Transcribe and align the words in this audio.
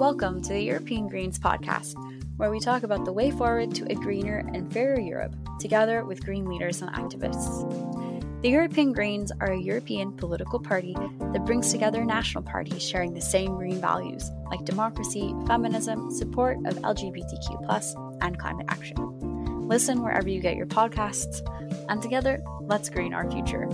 Welcome 0.00 0.40
to 0.44 0.54
the 0.54 0.62
European 0.62 1.08
Greens 1.08 1.38
podcast, 1.38 1.92
where 2.38 2.50
we 2.50 2.58
talk 2.58 2.84
about 2.84 3.04
the 3.04 3.12
way 3.12 3.30
forward 3.30 3.74
to 3.74 3.92
a 3.92 3.94
greener 3.94 4.38
and 4.54 4.72
fairer 4.72 4.98
Europe, 4.98 5.36
together 5.58 6.06
with 6.06 6.24
green 6.24 6.46
leaders 6.46 6.80
and 6.80 6.90
activists. 6.92 8.40
The 8.40 8.48
European 8.48 8.94
Greens 8.94 9.30
are 9.40 9.52
a 9.52 9.60
European 9.60 10.16
political 10.16 10.58
party 10.58 10.94
that 10.94 11.44
brings 11.44 11.70
together 11.70 12.02
national 12.02 12.44
parties 12.44 12.82
sharing 12.82 13.12
the 13.12 13.20
same 13.20 13.56
green 13.56 13.78
values, 13.78 14.30
like 14.50 14.64
democracy, 14.64 15.34
feminism, 15.46 16.10
support 16.10 16.56
of 16.64 16.76
LGBTQ, 16.76 18.16
and 18.22 18.38
climate 18.38 18.66
action. 18.70 19.68
Listen 19.68 20.02
wherever 20.02 20.30
you 20.30 20.40
get 20.40 20.56
your 20.56 20.64
podcasts, 20.64 21.42
and 21.90 22.00
together, 22.00 22.42
let's 22.62 22.88
green 22.88 23.12
our 23.12 23.30
future. 23.30 23.68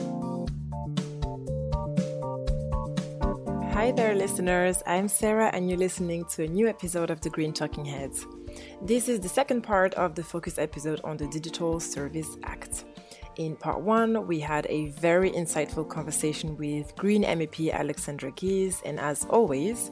Hi 3.76 3.92
there, 3.92 4.14
listeners. 4.14 4.82
I'm 4.86 5.06
Sarah, 5.06 5.50
and 5.52 5.68
you're 5.68 5.78
listening 5.78 6.24
to 6.30 6.44
a 6.44 6.48
new 6.48 6.66
episode 6.66 7.10
of 7.10 7.20
the 7.20 7.28
Green 7.28 7.52
Talking 7.52 7.84
Heads. 7.84 8.26
This 8.80 9.06
is 9.06 9.20
the 9.20 9.28
second 9.28 9.60
part 9.60 9.92
of 9.94 10.14
the 10.14 10.24
focus 10.24 10.56
episode 10.56 11.02
on 11.04 11.18
the 11.18 11.28
Digital 11.28 11.78
Service 11.78 12.38
Act. 12.44 12.86
In 13.36 13.54
part 13.54 13.82
one, 13.82 14.26
we 14.26 14.40
had 14.40 14.66
a 14.70 14.86
very 14.92 15.30
insightful 15.30 15.86
conversation 15.86 16.56
with 16.56 16.96
Green 16.96 17.22
MEP 17.22 17.70
Alexandra 17.70 18.30
Geese, 18.30 18.80
and 18.86 18.98
as 18.98 19.26
always, 19.26 19.90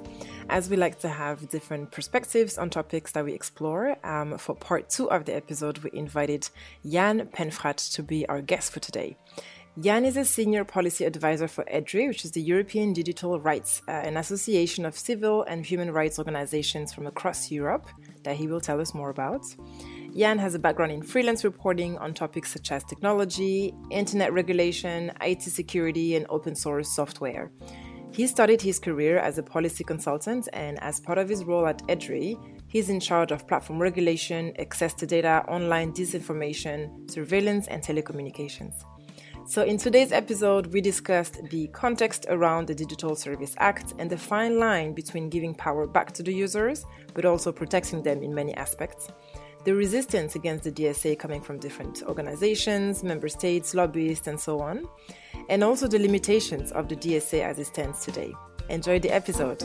as 0.48 0.70
we 0.70 0.76
like 0.76 0.98
to 1.00 1.08
have 1.10 1.46
different 1.50 1.90
perspectives 1.90 2.56
on 2.56 2.70
topics 2.70 3.12
that 3.12 3.26
we 3.26 3.34
explore, 3.34 3.98
um, 4.02 4.38
for 4.38 4.54
part 4.54 4.88
two 4.88 5.10
of 5.10 5.26
the 5.26 5.36
episode, 5.36 5.76
we 5.78 5.90
invited 5.92 6.48
Jan 6.90 7.28
Penfrat 7.34 7.92
to 7.92 8.02
be 8.02 8.26
our 8.30 8.40
guest 8.40 8.72
for 8.72 8.80
today. 8.80 9.18
Jan 9.80 10.04
is 10.04 10.16
a 10.16 10.24
senior 10.24 10.62
policy 10.64 11.04
advisor 11.04 11.48
for 11.48 11.64
EDRI, 11.64 12.06
which 12.06 12.24
is 12.24 12.30
the 12.30 12.40
European 12.40 12.92
Digital 12.92 13.40
Rights, 13.40 13.82
uh, 13.88 13.90
an 13.90 14.16
association 14.16 14.86
of 14.86 14.96
civil 14.96 15.42
and 15.42 15.66
human 15.66 15.90
rights 15.90 16.16
organizations 16.16 16.92
from 16.92 17.08
across 17.08 17.50
Europe 17.50 17.88
that 18.22 18.36
he 18.36 18.46
will 18.46 18.60
tell 18.60 18.80
us 18.80 18.94
more 18.94 19.10
about. 19.10 19.44
Jan 20.16 20.38
has 20.38 20.54
a 20.54 20.60
background 20.60 20.92
in 20.92 21.02
freelance 21.02 21.42
reporting 21.42 21.98
on 21.98 22.14
topics 22.14 22.52
such 22.52 22.70
as 22.70 22.84
technology, 22.84 23.74
internet 23.90 24.32
regulation, 24.32 25.10
IT 25.20 25.42
security, 25.42 26.14
and 26.14 26.24
open 26.28 26.54
source 26.54 26.88
software. 26.88 27.50
He 28.12 28.28
started 28.28 28.62
his 28.62 28.78
career 28.78 29.18
as 29.18 29.38
a 29.38 29.42
policy 29.42 29.82
consultant, 29.82 30.48
and 30.52 30.80
as 30.84 31.00
part 31.00 31.18
of 31.18 31.28
his 31.28 31.42
role 31.42 31.66
at 31.66 31.84
EDRI, 31.88 32.38
he's 32.68 32.90
in 32.90 33.00
charge 33.00 33.32
of 33.32 33.48
platform 33.48 33.82
regulation, 33.82 34.52
access 34.60 34.94
to 34.94 35.04
data, 35.04 35.44
online 35.48 35.92
disinformation, 35.92 37.10
surveillance, 37.10 37.66
and 37.66 37.82
telecommunications. 37.82 38.84
So, 39.46 39.62
in 39.62 39.76
today's 39.76 40.10
episode, 40.10 40.68
we 40.68 40.80
discussed 40.80 41.38
the 41.50 41.66
context 41.66 42.24
around 42.30 42.66
the 42.66 42.74
Digital 42.74 43.14
Service 43.14 43.54
Act 43.58 43.92
and 43.98 44.08
the 44.08 44.16
fine 44.16 44.58
line 44.58 44.94
between 44.94 45.28
giving 45.28 45.54
power 45.54 45.86
back 45.86 46.12
to 46.12 46.22
the 46.22 46.32
users, 46.32 46.86
but 47.12 47.26
also 47.26 47.52
protecting 47.52 48.02
them 48.02 48.22
in 48.22 48.34
many 48.34 48.54
aspects. 48.54 49.08
The 49.66 49.74
resistance 49.74 50.34
against 50.34 50.64
the 50.64 50.72
DSA 50.72 51.18
coming 51.18 51.42
from 51.42 51.58
different 51.58 52.02
organizations, 52.04 53.04
member 53.04 53.28
states, 53.28 53.74
lobbyists, 53.74 54.28
and 54.28 54.40
so 54.40 54.60
on, 54.60 54.88
and 55.50 55.62
also 55.62 55.88
the 55.88 55.98
limitations 55.98 56.72
of 56.72 56.88
the 56.88 56.96
DSA 56.96 57.42
as 57.42 57.58
it 57.58 57.66
stands 57.66 58.02
today. 58.02 58.32
Enjoy 58.70 58.98
the 58.98 59.10
episode. 59.10 59.60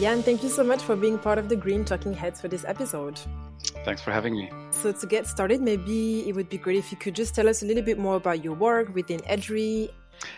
Jan, 0.00 0.22
thank 0.22 0.42
you 0.42 0.50
so 0.50 0.62
much 0.62 0.82
for 0.82 0.96
being 0.96 1.18
part 1.18 1.38
of 1.38 1.48
the 1.48 1.56
Green 1.56 1.82
Talking 1.82 2.12
Heads 2.12 2.42
for 2.42 2.48
this 2.48 2.66
episode. 2.66 3.18
Thanks 3.84 4.02
for 4.02 4.12
having 4.12 4.34
me. 4.34 4.50
So, 4.70 4.92
to 4.92 5.06
get 5.06 5.26
started, 5.26 5.60
maybe 5.60 6.28
it 6.28 6.34
would 6.34 6.48
be 6.48 6.58
great 6.58 6.76
if 6.76 6.92
you 6.92 6.98
could 6.98 7.14
just 7.14 7.34
tell 7.34 7.48
us 7.48 7.62
a 7.62 7.66
little 7.66 7.82
bit 7.82 7.98
more 7.98 8.16
about 8.16 8.44
your 8.44 8.54
work 8.54 8.94
within 8.94 9.20
EDRI. 9.20 9.90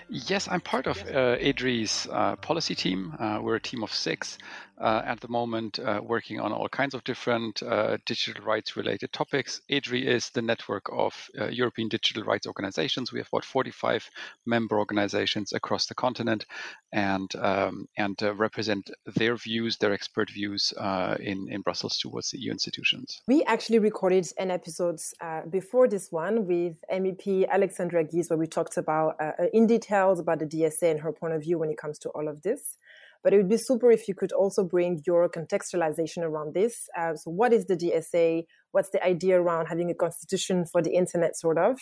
Yes, 0.09 0.47
I'm 0.49 0.61
part 0.61 0.87
of 0.87 0.99
uh, 1.03 1.37
EDRI's 1.39 2.07
uh, 2.11 2.37
policy 2.37 2.75
team. 2.75 3.15
Uh, 3.19 3.41
we're 3.43 3.57
a 3.57 3.61
team 3.61 3.83
of 3.83 3.93
six 3.93 4.39
uh, 4.83 5.03
at 5.07 5.21
the 5.21 5.29
moment 5.29 5.79
uh, 5.79 6.01
working 6.03 6.41
on 6.41 6.53
all 6.53 6.69
kinds 6.69 6.93
of 6.93 7.05
different 7.05 7.63
uh, 7.63 7.97
digital 8.05 8.45
rights 8.45 8.77
related 8.77 9.13
topics. 9.13 9.61
EDRI 9.71 10.05
is 10.05 10.31
the 10.31 10.43
network 10.43 10.87
of 10.93 11.15
uh, 11.41 11.47
European 11.47 11.89
digital 11.89 12.25
rights 12.25 12.49
organizations. 12.49 13.13
We 13.13 13.21
have 13.21 13.29
about 13.33 13.45
45 13.45 14.11
member 14.45 14.79
organizations 14.79 15.53
across 15.53 15.87
the 15.87 15.95
continent 15.95 16.47
and 16.93 17.31
um, 17.37 17.87
and 17.97 18.21
uh, 18.23 18.35
represent 18.35 18.91
their 19.15 19.37
views, 19.37 19.77
their 19.79 19.93
expert 19.93 20.31
views 20.31 20.73
in, 21.21 21.47
in 21.49 21.61
Brussels 21.63 21.97
towards 21.99 22.31
the 22.31 22.41
EU 22.41 22.51
institutions. 22.51 23.23
We 23.29 23.45
actually 23.45 23.79
recorded 23.79 24.27
an 24.39 24.51
episode 24.51 25.01
before 25.49 25.87
this 25.89 26.11
one 26.11 26.47
with 26.47 26.83
MEP 26.93 27.49
Alexandra 27.49 28.05
Geese, 28.05 28.31
where 28.31 28.39
we 28.39 28.47
talked 28.47 28.77
about 28.77 29.17
in 29.53 29.67
details 29.67 30.19
about 30.19 30.41
the 30.41 30.47
DSA 30.47 30.91
and 30.91 31.01
her 31.01 31.13
point 31.13 31.35
of 31.35 31.43
view 31.43 31.59
when 31.59 31.71
it 31.71 31.79
comes 31.79 31.99
to 32.01 32.09
all 32.11 32.29
of 32.29 32.43
this. 32.43 32.79
But 33.23 33.33
it 33.33 33.37
would 33.37 33.49
be 33.49 33.57
super 33.57 33.91
if 33.91 34.09
you 34.09 34.15
could 34.15 34.33
also 34.33 34.65
bring 34.65 35.03
your 35.07 35.29
contextualization 35.29 36.23
around 36.23 36.55
this. 36.55 36.89
Uh, 36.99 37.15
so, 37.15 37.31
what 37.31 37.53
is 37.53 37.67
the 37.67 37.77
DSA? 37.77 38.45
What's 38.73 38.91
the 38.91 39.05
idea 39.05 39.41
around 39.41 39.67
having 39.67 39.91
a 39.91 39.95
constitution 39.95 40.65
for 40.65 40.83
the 40.83 40.95
internet, 40.95 41.37
sort 41.37 41.59
of? 41.59 41.79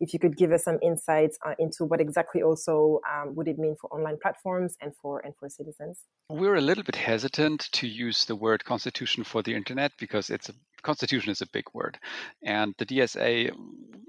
If 0.00 0.12
you 0.12 0.18
could 0.18 0.36
give 0.36 0.50
us 0.50 0.64
some 0.64 0.78
insights 0.82 1.38
uh, 1.46 1.54
into 1.58 1.84
what 1.84 2.00
exactly 2.00 2.42
also 2.42 3.00
um, 3.10 3.36
would 3.36 3.46
it 3.46 3.58
mean 3.58 3.76
for 3.80 3.88
online 3.92 4.18
platforms 4.20 4.76
and 4.80 4.92
for 5.00 5.20
and 5.20 5.32
for 5.38 5.48
citizens. 5.48 6.00
We're 6.28 6.56
a 6.56 6.60
little 6.60 6.82
bit 6.82 6.96
hesitant 6.96 7.68
to 7.72 7.86
use 7.86 8.24
the 8.24 8.34
word 8.34 8.64
constitution 8.64 9.22
for 9.22 9.42
the 9.42 9.54
internet 9.54 9.92
because 9.98 10.28
it's 10.28 10.48
a 10.48 10.54
constitution 10.82 11.30
is 11.30 11.40
a 11.40 11.46
big 11.46 11.66
word, 11.72 11.98
and 12.42 12.74
the 12.78 12.86
DSA 12.86 13.52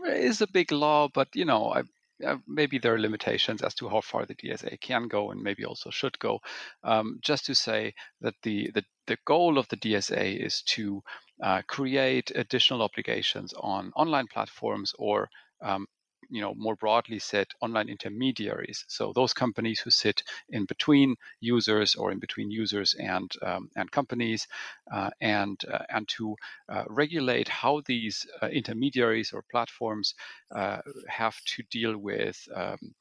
is 0.07 0.41
a 0.41 0.47
big 0.47 0.71
law. 0.71 1.09
But 1.13 1.27
you 1.35 1.45
know, 1.45 1.71
I 1.71 1.83
uh, 2.25 2.37
maybe 2.47 2.77
there 2.77 2.93
are 2.95 2.99
limitations 2.99 3.61
as 3.61 3.73
to 3.75 3.89
how 3.89 4.01
far 4.01 4.25
the 4.25 4.35
DSA 4.35 4.79
can 4.79 5.07
go 5.07 5.31
and 5.31 5.41
maybe 5.41 5.65
also 5.65 5.89
should 5.89 6.17
go. 6.19 6.39
Um, 6.83 7.19
just 7.21 7.45
to 7.45 7.55
say 7.55 7.93
that 8.21 8.35
the, 8.43 8.71
the, 8.73 8.83
the 9.07 9.17
goal 9.25 9.57
of 9.57 9.67
the 9.69 9.77
DSA 9.77 10.45
is 10.45 10.61
to 10.63 11.03
uh, 11.41 11.61
create 11.67 12.31
additional 12.35 12.81
obligations 12.81 13.53
on 13.59 13.91
online 13.95 14.27
platforms 14.27 14.93
or 14.97 15.29
um, 15.61 15.87
you 16.33 16.41
know 16.41 16.53
more 16.55 16.75
broadly 16.75 17.19
said 17.19 17.47
online 17.61 17.89
intermediaries. 17.89 18.85
So 18.87 19.13
those 19.13 19.33
companies 19.33 19.79
who 19.79 19.91
sit 19.91 20.23
in 20.49 20.65
between 20.65 21.15
users 21.39 21.95
or 21.95 22.11
in 22.11 22.19
between 22.19 22.49
users 22.51 22.95
and 22.95 23.31
um, 23.41 23.69
and 23.75 23.91
companies 23.91 24.47
uh, 24.91 25.11
and 25.21 25.59
uh, 25.71 25.85
and 25.89 26.07
to 26.17 26.35
uh, 26.69 26.83
regulate 26.89 27.47
how 27.47 27.81
these 27.85 28.25
uh, 28.41 28.47
intermediaries 28.47 29.31
or 29.31 29.43
platforms 29.51 30.15
uh, 30.55 30.79
have 31.07 31.39
to 31.45 31.63
deal 31.69 31.97
with 31.97 32.37
um, 32.55 32.95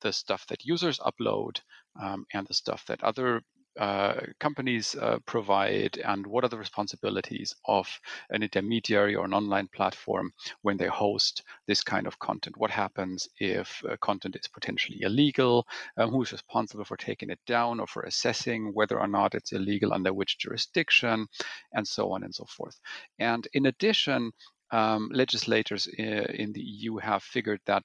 the 0.00 0.12
stuff 0.12 0.46
that 0.48 0.64
users 0.64 0.98
upload 0.98 1.60
um, 2.00 2.26
and 2.32 2.46
the 2.46 2.54
stuff 2.54 2.84
that 2.86 3.02
other 3.04 3.42
uh, 3.78 4.20
companies 4.40 4.94
uh, 4.94 5.18
provide 5.26 5.98
and 5.98 6.26
what 6.26 6.44
are 6.44 6.48
the 6.48 6.58
responsibilities 6.58 7.54
of 7.66 7.88
an 8.30 8.42
intermediary 8.42 9.14
or 9.14 9.24
an 9.24 9.34
online 9.34 9.68
platform 9.68 10.32
when 10.62 10.76
they 10.76 10.86
host 10.86 11.42
this 11.66 11.82
kind 11.82 12.06
of 12.06 12.18
content? 12.18 12.56
What 12.56 12.70
happens 12.70 13.28
if 13.38 13.82
uh, 13.88 13.96
content 14.00 14.36
is 14.36 14.48
potentially 14.48 15.02
illegal? 15.02 15.66
Um, 15.96 16.10
who's 16.10 16.32
responsible 16.32 16.84
for 16.84 16.96
taking 16.96 17.30
it 17.30 17.40
down 17.46 17.80
or 17.80 17.86
for 17.86 18.02
assessing 18.02 18.72
whether 18.74 19.00
or 19.00 19.08
not 19.08 19.34
it's 19.34 19.52
illegal 19.52 19.92
under 19.92 20.12
which 20.12 20.38
jurisdiction? 20.38 21.26
And 21.72 21.86
so 21.86 22.12
on 22.12 22.22
and 22.24 22.34
so 22.34 22.44
forth. 22.44 22.78
And 23.18 23.46
in 23.52 23.66
addition 23.66 24.32
um, 24.70 25.10
legislators 25.12 25.88
uh, 25.98 26.02
in 26.02 26.52
the 26.52 26.62
eu 26.62 26.96
have 26.98 27.22
figured 27.22 27.60
that 27.66 27.82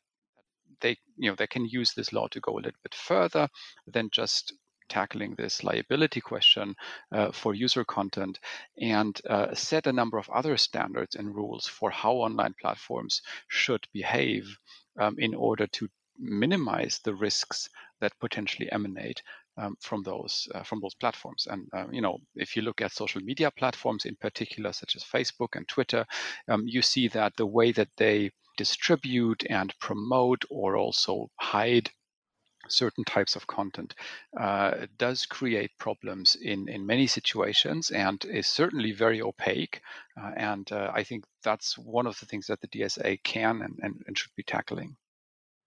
they 0.81 0.97
you 1.17 1.29
know 1.29 1.35
they 1.35 1.47
can 1.47 1.66
use 1.66 1.94
this 1.94 2.13
law 2.13 2.27
to 2.27 2.39
go 2.39 2.53
a 2.53 2.63
little 2.63 2.79
bit 2.83 2.95
further 2.95 3.47
than 3.88 4.09
just 4.11 4.53
tackling 4.89 5.35
this 5.35 5.63
liability 5.63 6.22
question 6.22 6.75
uh, 7.11 7.31
for 7.31 7.53
user 7.53 7.85
content 7.85 8.39
and 8.81 9.22
uh, 9.29 9.53
set 9.53 9.88
a 9.88 9.94
number 9.94 10.17
of 10.17 10.29
other 10.29 10.57
standards 10.57 11.16
and 11.16 11.35
rules 11.35 11.67
for 11.67 11.89
how 11.89 12.13
online 12.13 12.55
platforms 12.59 13.22
should 13.47 13.85
behave 13.94 14.57
um, 15.00 15.16
in 15.19 15.33
order 15.33 15.68
to 15.68 15.88
minimize 16.19 17.00
the 17.03 17.15
risks 17.15 17.69
that 18.01 18.19
potentially 18.19 18.71
emanate 18.71 19.21
um, 19.57 19.75
from 19.81 20.03
those 20.03 20.47
uh, 20.56 20.63
from 20.63 20.80
those 20.81 20.95
platforms. 20.95 21.47
And 21.50 21.68
uh, 21.74 21.86
you 21.91 22.01
know, 22.01 22.19
if 22.36 22.56
you 22.56 22.62
look 22.62 22.81
at 22.81 22.91
social 22.91 23.21
media 23.21 23.51
platforms 23.51 24.06
in 24.06 24.15
particular, 24.15 24.71
such 24.74 24.95
as 24.95 25.03
Facebook 25.03 25.56
and 25.56 25.68
Twitter, 25.68 26.06
um, 26.47 26.63
you 26.65 26.81
see 26.81 27.07
that 27.09 27.33
the 27.36 27.45
way 27.45 27.71
that 27.74 27.89
they 27.97 28.31
distribute 28.57 29.44
and 29.50 29.74
promote 29.80 30.44
or 30.50 30.75
also 30.75 31.30
hide 31.39 31.89
certain 32.71 33.04
types 33.04 33.36
of 33.36 33.48
content 33.48 33.95
uh, 34.39 34.86
does 34.98 35.25
create 35.25 35.71
problems 35.77 36.36
in, 36.36 36.69
in 36.69 36.86
many 36.86 37.07
situations 37.07 37.92
and 37.92 38.24
is 38.25 38.48
certainly 38.48 38.92
very 38.92 39.21
opaque. 39.21 39.81
Uh, 40.19 40.31
and 40.36 40.71
uh, 40.71 40.92
I 40.94 41.04
think 41.04 41.25
that's 41.44 41.77
one 41.77 42.07
of 42.07 42.19
the 42.19 42.25
things 42.25 42.48
that 42.48 42.62
the 42.62 42.68
DSA 42.68 43.24
can 43.24 43.62
and, 43.62 43.80
and, 43.81 44.04
and 44.07 44.18
should 44.18 44.36
be 44.36 44.44
tackling. 44.44 44.95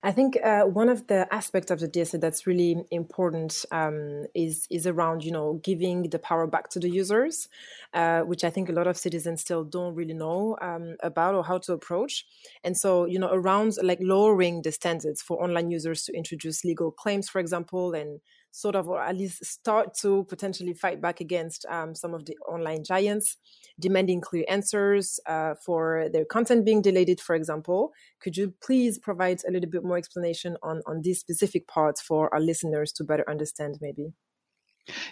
I 0.05 0.11
think 0.11 0.37
uh, 0.43 0.63
one 0.63 0.89
of 0.89 1.07
the 1.07 1.33
aspects 1.33 1.71
of 1.71 1.79
the 1.79 1.89
DSA 1.89 2.21
that's 2.21 2.45
really 2.45 2.85
important 2.91 3.65
um, 3.71 4.25
is 4.35 4.67
is 4.69 4.85
around 4.85 5.23
you 5.23 5.31
know 5.31 5.61
giving 5.63 6.11
the 6.11 6.19
power 6.19 6.49
back 6.49 6.71
to 6.71 6.81
the 6.81 6.89
users, 6.89 7.49
uh, 7.95 8.23
which 8.23 8.43
I 8.43 8.51
think 8.51 8.69
a 8.69 8.73
lot 8.73 8.89
of 8.89 8.97
citizens 8.97 9.43
still 9.43 9.63
don't 9.63 9.95
really 9.95 10.15
know 10.15 10.57
um, 10.61 10.97
about 11.05 11.37
or 11.37 11.45
how 11.45 11.59
to 11.59 11.73
approach. 11.73 12.27
And 12.65 12.77
so 12.77 13.05
you 13.07 13.21
know 13.21 13.31
around 13.33 13.75
like 13.81 13.99
lowering 14.01 14.63
the 14.63 14.73
standards 14.73 15.23
for 15.23 15.41
online 15.41 15.71
users 15.71 16.03
to 16.05 16.13
introduce 16.17 16.65
legal 16.65 16.91
claims, 16.91 17.29
for 17.29 17.41
example, 17.41 17.95
and 17.95 18.21
sort 18.53 18.77
of, 18.77 18.89
or 18.89 19.03
at 19.03 19.17
least 19.17 19.45
start 19.45 19.95
to 19.95 20.25
potentially 20.29 20.75
fight 20.75 21.01
back 21.01 21.21
against 21.21 21.67
um, 21.67 21.95
some 21.95 22.15
of 22.15 22.27
the 22.27 22.37
online 22.49 22.85
giants, 22.85 23.39
demanding 23.81 24.21
clear 24.21 24.45
answers 24.49 25.19
uh, 25.27 25.55
for 25.65 26.09
their 26.13 26.25
content 26.25 26.65
being 26.65 26.83
deleted, 26.83 27.21
for 27.21 27.35
example. 27.35 27.93
Could 28.21 28.37
you 28.37 28.55
please 28.63 28.99
provide 28.99 29.41
a 29.49 29.51
little 29.51 29.71
bit 29.71 29.83
more 29.83 29.97
explanation 29.97 30.57
on, 30.63 30.83
on 30.87 31.01
these 31.03 31.19
specific 31.19 31.67
parts 31.67 32.01
for 32.01 32.33
our 32.33 32.41
listeners 32.41 32.93
to 32.93 33.05
better 33.05 33.29
understand, 33.29 33.79
maybe? 33.81 34.13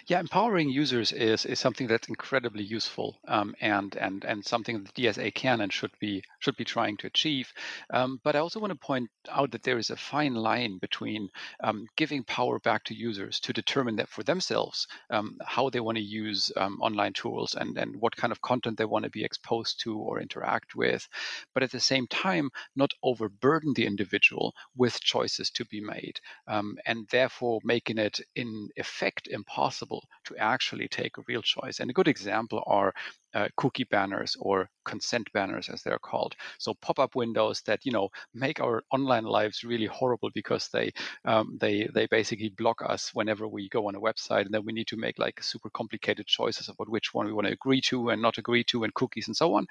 Yeah, 0.05 0.19
empowering 0.19 0.69
users 0.69 1.13
is 1.13 1.45
is 1.45 1.57
something 1.59 1.87
that's 1.87 2.09
incredibly 2.09 2.63
useful 2.63 3.17
um, 3.27 3.55
and 3.61 3.95
and 3.95 4.25
and 4.25 4.43
something 4.45 4.83
that 4.83 4.93
DSA 4.95 5.33
can 5.33 5.61
and 5.61 5.71
should 5.71 5.91
be 5.99 6.23
should 6.39 6.57
be 6.57 6.65
trying 6.65 6.97
to 6.97 7.07
achieve. 7.07 7.53
Um, 7.89 8.19
but 8.21 8.35
I 8.35 8.39
also 8.39 8.59
want 8.59 8.71
to 8.71 8.85
point 8.85 9.09
out 9.29 9.51
that 9.51 9.63
there 9.63 9.77
is 9.77 9.89
a 9.89 9.95
fine 9.95 10.33
line 10.35 10.77
between 10.79 11.29
um, 11.63 11.87
giving 11.95 12.23
power 12.25 12.59
back 12.59 12.83
to 12.85 12.93
users 12.93 13.39
to 13.41 13.53
determine 13.53 13.95
that 13.95 14.09
for 14.09 14.23
themselves 14.23 14.87
um, 15.09 15.37
how 15.45 15.69
they 15.69 15.79
want 15.79 15.97
to 15.97 16.03
use 16.03 16.51
um, 16.57 16.77
online 16.81 17.13
tools 17.13 17.55
and 17.55 17.77
and 17.77 17.95
what 17.95 18.15
kind 18.17 18.33
of 18.33 18.41
content 18.41 18.77
they 18.77 18.85
want 18.85 19.05
to 19.05 19.09
be 19.11 19.23
exposed 19.23 19.79
to 19.83 19.97
or 19.97 20.19
interact 20.19 20.75
with, 20.75 21.07
but 21.53 21.63
at 21.63 21.71
the 21.71 21.79
same 21.79 22.07
time 22.07 22.49
not 22.75 22.91
overburden 23.03 23.73
the 23.73 23.85
individual 23.85 24.53
with 24.75 24.99
choices 25.01 25.49
to 25.49 25.63
be 25.65 25.79
made 25.79 26.19
um, 26.47 26.77
and 26.85 27.07
therefore 27.09 27.61
making 27.63 27.97
it 27.97 28.19
in 28.35 28.67
effect 28.75 29.27
impossible 29.27 29.60
possible 29.61 30.01
to 30.25 30.37
actually 30.37 30.87
take 30.87 31.17
a 31.17 31.23
real 31.27 31.41
choice. 31.41 31.79
And 31.79 31.89
a 31.89 31.93
good 31.99 32.07
example 32.07 32.63
are 32.67 32.93
uh, 33.33 33.47
cookie 33.57 33.85
banners 33.85 34.35
or 34.39 34.69
consent 34.85 35.31
banners 35.33 35.69
as 35.69 35.83
they're 35.83 35.99
called. 35.99 36.35
So 36.57 36.73
pop-up 36.81 37.15
windows 37.15 37.61
that 37.65 37.85
you 37.85 37.91
know 37.91 38.09
make 38.33 38.59
our 38.59 38.83
online 38.91 39.25
lives 39.25 39.63
really 39.63 39.85
horrible 39.85 40.29
because 40.33 40.69
they 40.69 40.91
um, 41.25 41.57
they 41.59 41.89
they 41.93 42.07
basically 42.07 42.49
block 42.49 42.81
us 42.85 43.11
whenever 43.13 43.47
we 43.47 43.69
go 43.69 43.87
on 43.87 43.95
a 43.95 44.01
website 44.01 44.45
and 44.45 44.53
then 44.53 44.65
we 44.65 44.73
need 44.73 44.87
to 44.87 44.97
make 44.97 45.19
like 45.19 45.41
super 45.43 45.69
complicated 45.69 46.27
choices 46.27 46.69
about 46.69 46.89
which 46.89 47.13
one 47.13 47.25
we 47.25 47.33
want 47.33 47.47
to 47.47 47.53
agree 47.53 47.81
to 47.81 48.09
and 48.09 48.21
not 48.21 48.37
agree 48.37 48.63
to 48.65 48.83
and 48.83 48.93
cookies 48.93 49.27
and 49.27 49.35
so 49.35 49.55
on. 49.55 49.65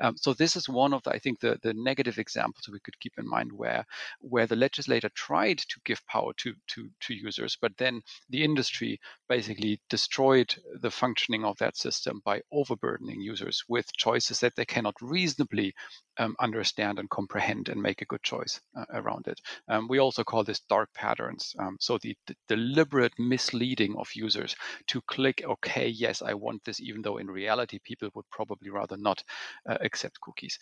Um, 0.00 0.16
so 0.16 0.34
this 0.34 0.56
is 0.56 0.68
one 0.68 0.92
of 0.92 1.02
the 1.02 1.10
i 1.10 1.18
think 1.18 1.40
the, 1.40 1.58
the 1.62 1.74
negative 1.74 2.18
examples 2.18 2.68
we 2.68 2.80
could 2.80 2.98
keep 3.00 3.12
in 3.18 3.28
mind 3.28 3.50
where 3.52 3.84
where 4.20 4.46
the 4.46 4.56
legislator 4.56 5.08
tried 5.14 5.58
to 5.58 5.80
give 5.84 6.06
power 6.06 6.32
to 6.36 6.54
to 6.66 6.88
to 7.00 7.14
users 7.14 7.56
but 7.60 7.72
then 7.78 8.00
the 8.30 8.42
industry 8.42 8.98
basically 9.28 9.80
destroyed 9.88 10.54
the 10.80 10.90
functioning 10.90 11.44
of 11.44 11.56
that 11.58 11.76
system 11.76 12.20
by 12.24 12.40
overburdening 12.52 13.05
users 13.14 13.62
with 13.68 13.92
choices 13.96 14.40
that 14.40 14.54
they 14.56 14.64
cannot 14.64 14.94
reasonably 15.00 15.74
um, 16.18 16.36
understand 16.40 16.98
and 16.98 17.10
comprehend 17.10 17.68
and 17.68 17.80
make 17.80 18.02
a 18.02 18.06
good 18.06 18.22
choice 18.22 18.60
uh, 18.76 18.84
around 18.94 19.26
it. 19.28 19.40
Um, 19.68 19.86
we 19.88 19.98
also 19.98 20.24
call 20.24 20.44
this 20.44 20.60
dark 20.60 20.92
patterns. 20.94 21.54
Um, 21.58 21.76
so 21.80 21.98
the, 21.98 22.16
the, 22.26 22.34
deliberate 22.48 23.12
misleading 23.18 23.96
of 23.98 24.08
users 24.14 24.54
to 24.86 25.00
click, 25.02 25.42
okay, 25.44 25.88
yes, 25.88 26.22
I 26.22 26.34
want 26.34 26.64
this, 26.64 26.80
even 26.80 27.02
though 27.02 27.18
in 27.18 27.26
reality 27.26 27.78
people 27.82 28.08
would 28.14 28.28
probably 28.30 28.70
rather 28.70 28.96
not 28.96 29.22
uh, 29.68 29.76
accept 29.80 30.20
cookies. 30.20 30.58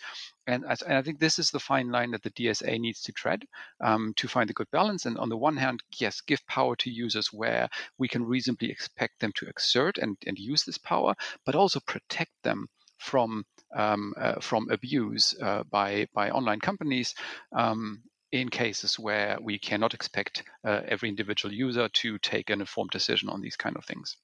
And, 0.46 0.64
as, 0.68 0.82
and, 0.82 0.94
I 0.94 1.02
think 1.02 1.18
this 1.18 1.38
is 1.38 1.50
the 1.50 1.60
fine 1.60 1.90
line 1.90 2.10
that 2.12 2.22
the 2.22 2.30
DSA 2.30 2.80
needs 2.80 3.00
to 3.02 3.12
tread 3.12 3.44
um, 3.80 4.12
to 4.16 4.28
find 4.28 4.50
a 4.50 4.54
good 4.54 4.70
balance. 4.70 5.06
And 5.06 5.18
on 5.18 5.28
the 5.28 5.36
one 5.36 5.56
hand, 5.56 5.82
yes, 5.98 6.20
give 6.20 6.44
power 6.46 6.74
to 6.76 6.90
users 6.90 7.32
where 7.32 7.68
we 7.98 8.08
can 8.08 8.24
reasonably 8.24 8.70
expect 8.70 9.20
them 9.20 9.32
to 9.36 9.46
exert 9.46 9.98
and, 9.98 10.16
and 10.26 10.38
use 10.38 10.64
this 10.64 10.78
power, 10.78 11.14
but 11.44 11.54
also 11.54 11.80
protect 11.86 12.30
them 12.44 12.68
from 12.98 13.44
um, 13.74 14.14
uh, 14.16 14.40
from 14.40 14.70
abuse 14.70 15.34
uh, 15.42 15.64
by 15.70 16.06
by 16.14 16.30
online 16.30 16.60
companies 16.60 17.14
um, 17.52 18.02
in 18.32 18.48
cases 18.48 18.98
where 18.98 19.38
we 19.40 19.58
cannot 19.58 19.94
expect 19.94 20.42
uh, 20.64 20.80
every 20.88 21.08
individual 21.08 21.54
user 21.54 21.88
to 21.88 22.18
take 22.18 22.50
an 22.50 22.60
informed 22.60 22.90
decision 22.90 23.28
on 23.28 23.40
these 23.40 23.56
kind 23.56 23.76
of 23.76 23.84
things. 23.84 24.16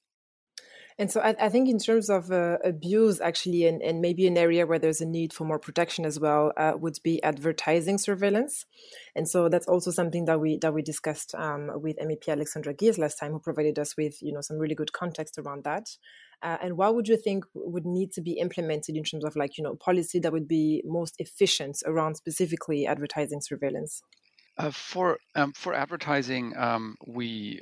And 0.97 1.09
so 1.11 1.21
I, 1.21 1.35
I 1.39 1.49
think 1.49 1.69
in 1.69 1.79
terms 1.79 2.09
of 2.09 2.31
uh, 2.31 2.57
abuse, 2.63 3.21
actually, 3.21 3.65
and, 3.65 3.81
and, 3.81 4.01
maybe 4.01 4.27
an 4.27 4.37
area 4.37 4.67
where 4.67 4.77
there's 4.77 5.01
a 5.01 5.05
need 5.05 5.33
for 5.33 5.45
more 5.45 5.57
protection 5.57 6.05
as 6.05 6.19
well, 6.19 6.51
uh, 6.57 6.73
would 6.75 6.97
be 7.03 7.23
advertising 7.23 7.97
surveillance. 7.97 8.65
And 9.15 9.27
so 9.27 9.49
that's 9.49 9.67
also 9.67 9.91
something 9.91 10.25
that 10.25 10.39
we 10.39 10.57
that 10.57 10.73
we 10.73 10.81
discussed 10.81 11.33
um, 11.35 11.71
with 11.75 11.97
MEP 11.97 12.27
Alexandra 12.27 12.73
Geese 12.73 12.97
last 12.97 13.15
time, 13.15 13.31
who 13.31 13.39
provided 13.39 13.79
us 13.79 13.95
with 13.97 14.21
you 14.21 14.33
know 14.33 14.41
some 14.41 14.57
really 14.57 14.75
good 14.75 14.93
context 14.93 15.37
around 15.37 15.63
that. 15.63 15.87
Uh, 16.43 16.57
and 16.61 16.77
what 16.77 16.95
would 16.95 17.07
you 17.07 17.17
think 17.17 17.45
would 17.53 17.85
need 17.85 18.11
to 18.13 18.21
be 18.21 18.33
implemented 18.33 18.95
in 18.95 19.03
terms 19.03 19.23
of 19.23 19.35
like 19.35 19.57
you 19.57 19.63
know 19.63 19.75
policy 19.75 20.19
that 20.19 20.31
would 20.31 20.47
be 20.47 20.81
most 20.85 21.15
efficient 21.19 21.77
around 21.85 22.15
specifically 22.15 22.87
advertising 22.87 23.41
surveillance? 23.41 24.01
Uh, 24.57 24.71
for 24.71 25.17
um, 25.35 25.53
for 25.53 25.73
advertising, 25.73 26.53
um, 26.57 26.95
we 27.05 27.61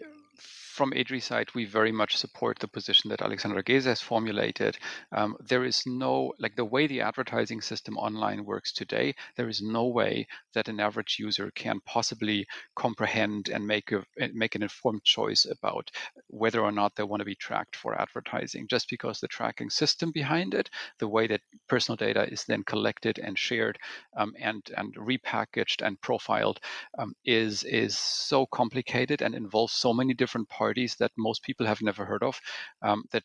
from 0.80 0.92
EDRi 0.92 1.22
side, 1.22 1.50
we 1.54 1.66
very 1.66 1.92
much 1.92 2.16
support 2.16 2.58
the 2.58 2.68
position 2.70 3.10
that 3.10 3.22
Alexandra 3.22 3.62
Geese 3.62 3.84
has 3.84 4.00
formulated. 4.00 4.78
Um, 5.12 5.36
there 5.46 5.66
is 5.66 5.84
no, 5.86 6.31
like 6.40 6.56
the 6.56 6.64
way 6.64 6.88
the 6.88 7.02
advertising 7.02 7.60
system 7.60 7.98
online 7.98 8.46
works 8.46 8.72
today, 8.72 9.14
there 9.36 9.50
is 9.50 9.62
no 9.62 9.88
way 9.88 10.26
that 10.54 10.70
an 10.70 10.80
average 10.80 11.18
user 11.20 11.52
can 11.54 11.81
possibly 11.86 12.48
comprehend 12.78 13.50
and 13.50 13.68
make 13.68 13.92
a 13.92 14.06
make 14.34 14.56
an 14.56 14.64
informed 14.64 15.04
choice 15.04 15.46
about 15.52 15.92
whether 16.28 16.62
or 16.62 16.72
not 16.72 16.96
they 16.96 17.04
want 17.04 17.20
to 17.20 17.25
be 17.25 17.36
tracked 17.36 17.75
for 17.75 18.00
advertising. 18.00 18.66
Just 18.70 18.90
because 18.90 19.20
the 19.20 19.28
tracking 19.28 19.70
system 19.70 20.14
behind 20.14 20.54
it, 20.54 20.70
the 21.00 21.10
way 21.10 21.28
that 21.28 21.42
personal 21.68 21.98
data 21.98 22.25
is 22.32 22.46
then 22.46 22.64
collected 22.64 23.20
and 23.20 23.38
shared 23.38 23.78
um, 24.16 24.32
and 24.40 24.62
and 24.78 24.96
repackaged 24.96 25.86
and 25.86 26.00
profiled, 26.00 26.62
um, 26.98 27.12
is 27.25 27.64
is 27.66 27.98
so 27.98 28.46
complicated 28.46 29.22
and 29.22 29.36
involves 29.36 29.74
so 29.74 29.94
many 29.94 30.14
different 30.14 30.48
parts 30.48 30.69
parties 30.69 30.95
that 31.00 31.12
most 31.18 31.44
people 31.44 31.66
have 31.66 31.81
never 31.81 32.06
heard 32.06 32.24
of 32.24 32.39
um, 32.81 33.04
that 33.12 33.24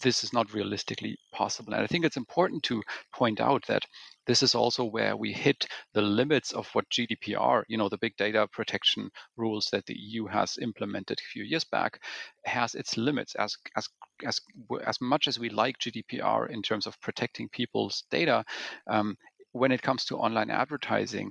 this 0.00 0.24
is 0.24 0.32
not 0.32 0.52
realistically 0.54 1.16
possible. 1.32 1.74
And 1.74 1.82
I 1.82 1.86
think 1.86 2.04
it's 2.04 2.16
important 2.16 2.62
to 2.64 2.82
point 3.14 3.40
out 3.40 3.66
that 3.66 3.82
this 4.26 4.42
is 4.42 4.54
also 4.54 4.84
where 4.84 5.16
we 5.16 5.32
hit 5.32 5.66
the 5.92 6.02
limits 6.02 6.52
of 6.52 6.68
what 6.72 6.88
GDPR, 6.90 7.62
you 7.68 7.76
know, 7.76 7.88
the 7.88 7.98
big 7.98 8.16
data 8.16 8.48
protection 8.52 9.10
rules 9.36 9.68
that 9.72 9.86
the 9.86 9.98
EU 9.98 10.26
has 10.26 10.58
implemented 10.58 11.18
a 11.18 11.30
few 11.32 11.44
years 11.44 11.64
back, 11.64 12.00
has 12.44 12.74
its 12.74 12.96
limits. 12.96 13.34
As 13.34 13.56
as 13.76 13.88
as 14.24 14.40
as 14.86 15.00
much 15.00 15.28
as 15.28 15.38
we 15.38 15.50
like 15.50 15.76
GDPR 15.78 16.50
in 16.50 16.62
terms 16.62 16.86
of 16.86 17.00
protecting 17.00 17.48
people's 17.48 18.04
data, 18.10 18.44
um, 18.86 19.16
when 19.52 19.72
it 19.72 19.82
comes 19.82 20.04
to 20.06 20.16
online 20.16 20.50
advertising, 20.50 21.30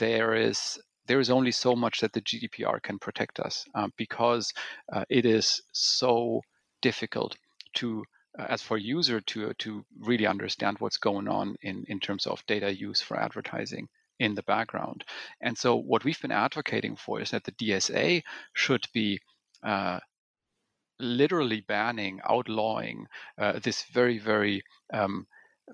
there 0.00 0.34
is 0.34 0.80
there 1.06 1.20
is 1.20 1.30
only 1.30 1.50
so 1.50 1.74
much 1.74 2.00
that 2.00 2.12
the 2.12 2.20
GDPR 2.20 2.82
can 2.82 2.98
protect 2.98 3.40
us 3.40 3.64
uh, 3.74 3.88
because 3.96 4.52
uh, 4.92 5.04
it 5.08 5.24
is 5.24 5.60
so 5.72 6.40
difficult 6.80 7.36
to 7.74 8.04
uh, 8.38 8.46
as 8.48 8.62
for 8.62 8.78
user 8.78 9.20
to 9.20 9.52
to 9.54 9.84
really 10.00 10.26
understand 10.26 10.78
what's 10.78 10.96
going 10.96 11.28
on 11.28 11.56
in 11.62 11.84
in 11.88 12.00
terms 12.00 12.26
of 12.26 12.44
data 12.46 12.74
use 12.74 13.00
for 13.00 13.18
advertising 13.18 13.88
in 14.18 14.34
the 14.34 14.42
background. 14.42 15.04
And 15.40 15.58
so 15.58 15.76
what 15.76 16.04
we've 16.04 16.20
been 16.20 16.32
advocating 16.32 16.96
for 16.96 17.20
is 17.20 17.30
that 17.30 17.44
the 17.44 17.52
DSA 17.52 18.22
should 18.54 18.86
be 18.94 19.18
uh, 19.64 19.98
literally 21.00 21.62
banning, 21.66 22.20
outlawing 22.28 23.06
uh, 23.36 23.58
this 23.58 23.84
very, 23.92 24.18
very 24.18 24.62
um, 24.92 25.26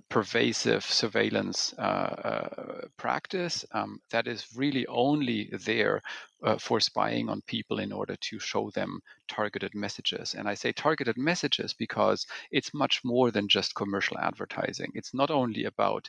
pervasive 0.08 0.84
surveillance 0.84 1.74
uh, 1.78 1.80
uh, 1.82 2.80
practice 2.96 3.64
um, 3.72 4.00
that 4.10 4.26
is 4.26 4.46
really 4.54 4.86
only 4.86 5.50
there 5.64 6.00
uh, 6.42 6.56
for 6.58 6.80
spying 6.80 7.28
on 7.28 7.40
people 7.42 7.78
in 7.78 7.92
order 7.92 8.16
to 8.16 8.38
show 8.38 8.70
them 8.70 9.00
targeted 9.28 9.74
messages. 9.74 10.34
And 10.34 10.48
I 10.48 10.54
say 10.54 10.72
targeted 10.72 11.16
messages 11.16 11.74
because 11.74 12.26
it's 12.50 12.74
much 12.74 13.00
more 13.04 13.30
than 13.30 13.48
just 13.48 13.74
commercial 13.74 14.18
advertising. 14.18 14.92
It's 14.94 15.14
not 15.14 15.30
only 15.30 15.64
about 15.64 16.08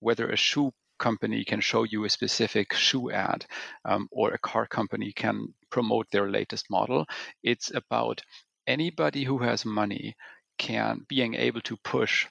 whether 0.00 0.28
a 0.28 0.36
shoe 0.36 0.72
company 0.98 1.44
can 1.44 1.60
show 1.60 1.82
you 1.82 2.04
a 2.04 2.10
specific 2.10 2.72
shoe 2.72 3.10
ad 3.10 3.44
um, 3.84 4.08
or 4.12 4.32
a 4.32 4.38
car 4.38 4.66
company 4.66 5.12
can 5.12 5.52
promote 5.70 6.06
their 6.10 6.30
latest 6.30 6.70
model. 6.70 7.04
It's 7.42 7.74
about 7.74 8.22
anybody 8.66 9.24
who 9.24 9.38
has 9.38 9.64
money 9.64 10.14
can 10.58 11.00
being 11.08 11.34
able 11.34 11.60
to 11.62 11.76
push 11.78 12.26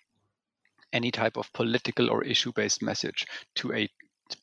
any 0.94 1.12
type 1.12 1.38
of 1.38 1.52
political 1.54 2.10
or 2.10 2.24
issue 2.24 2.54
based 2.56 2.82
message 2.82 3.26
to 3.56 3.74
a 3.74 3.90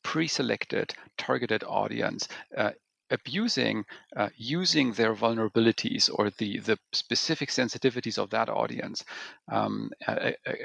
pre 0.03 0.27
selected 0.27 0.93
targeted 1.17 1.63
audience 1.63 2.27
uh, 2.57 2.71
abusing 3.11 3.83
uh, 4.15 4.29
using 4.37 4.93
their 4.93 5.13
vulnerabilities 5.13 6.09
or 6.13 6.29
the 6.37 6.59
the 6.59 6.77
specific 6.93 7.49
sensitivities 7.49 8.17
of 8.17 8.29
that 8.29 8.49
audience 8.49 9.03
um, 9.51 9.91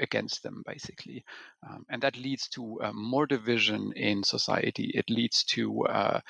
against 0.01 0.43
them 0.43 0.63
basically. 0.65 1.23
Um, 1.69 1.85
and 1.89 2.01
that 2.01 2.17
leads 2.17 2.47
to 2.49 2.81
uh, 2.81 2.93
more 2.93 3.27
division 3.27 3.91
in 3.95 4.23
society. 4.23 4.91
It 4.95 5.09
leads 5.09 5.43
to 5.55 5.85
uh, 5.87 6.21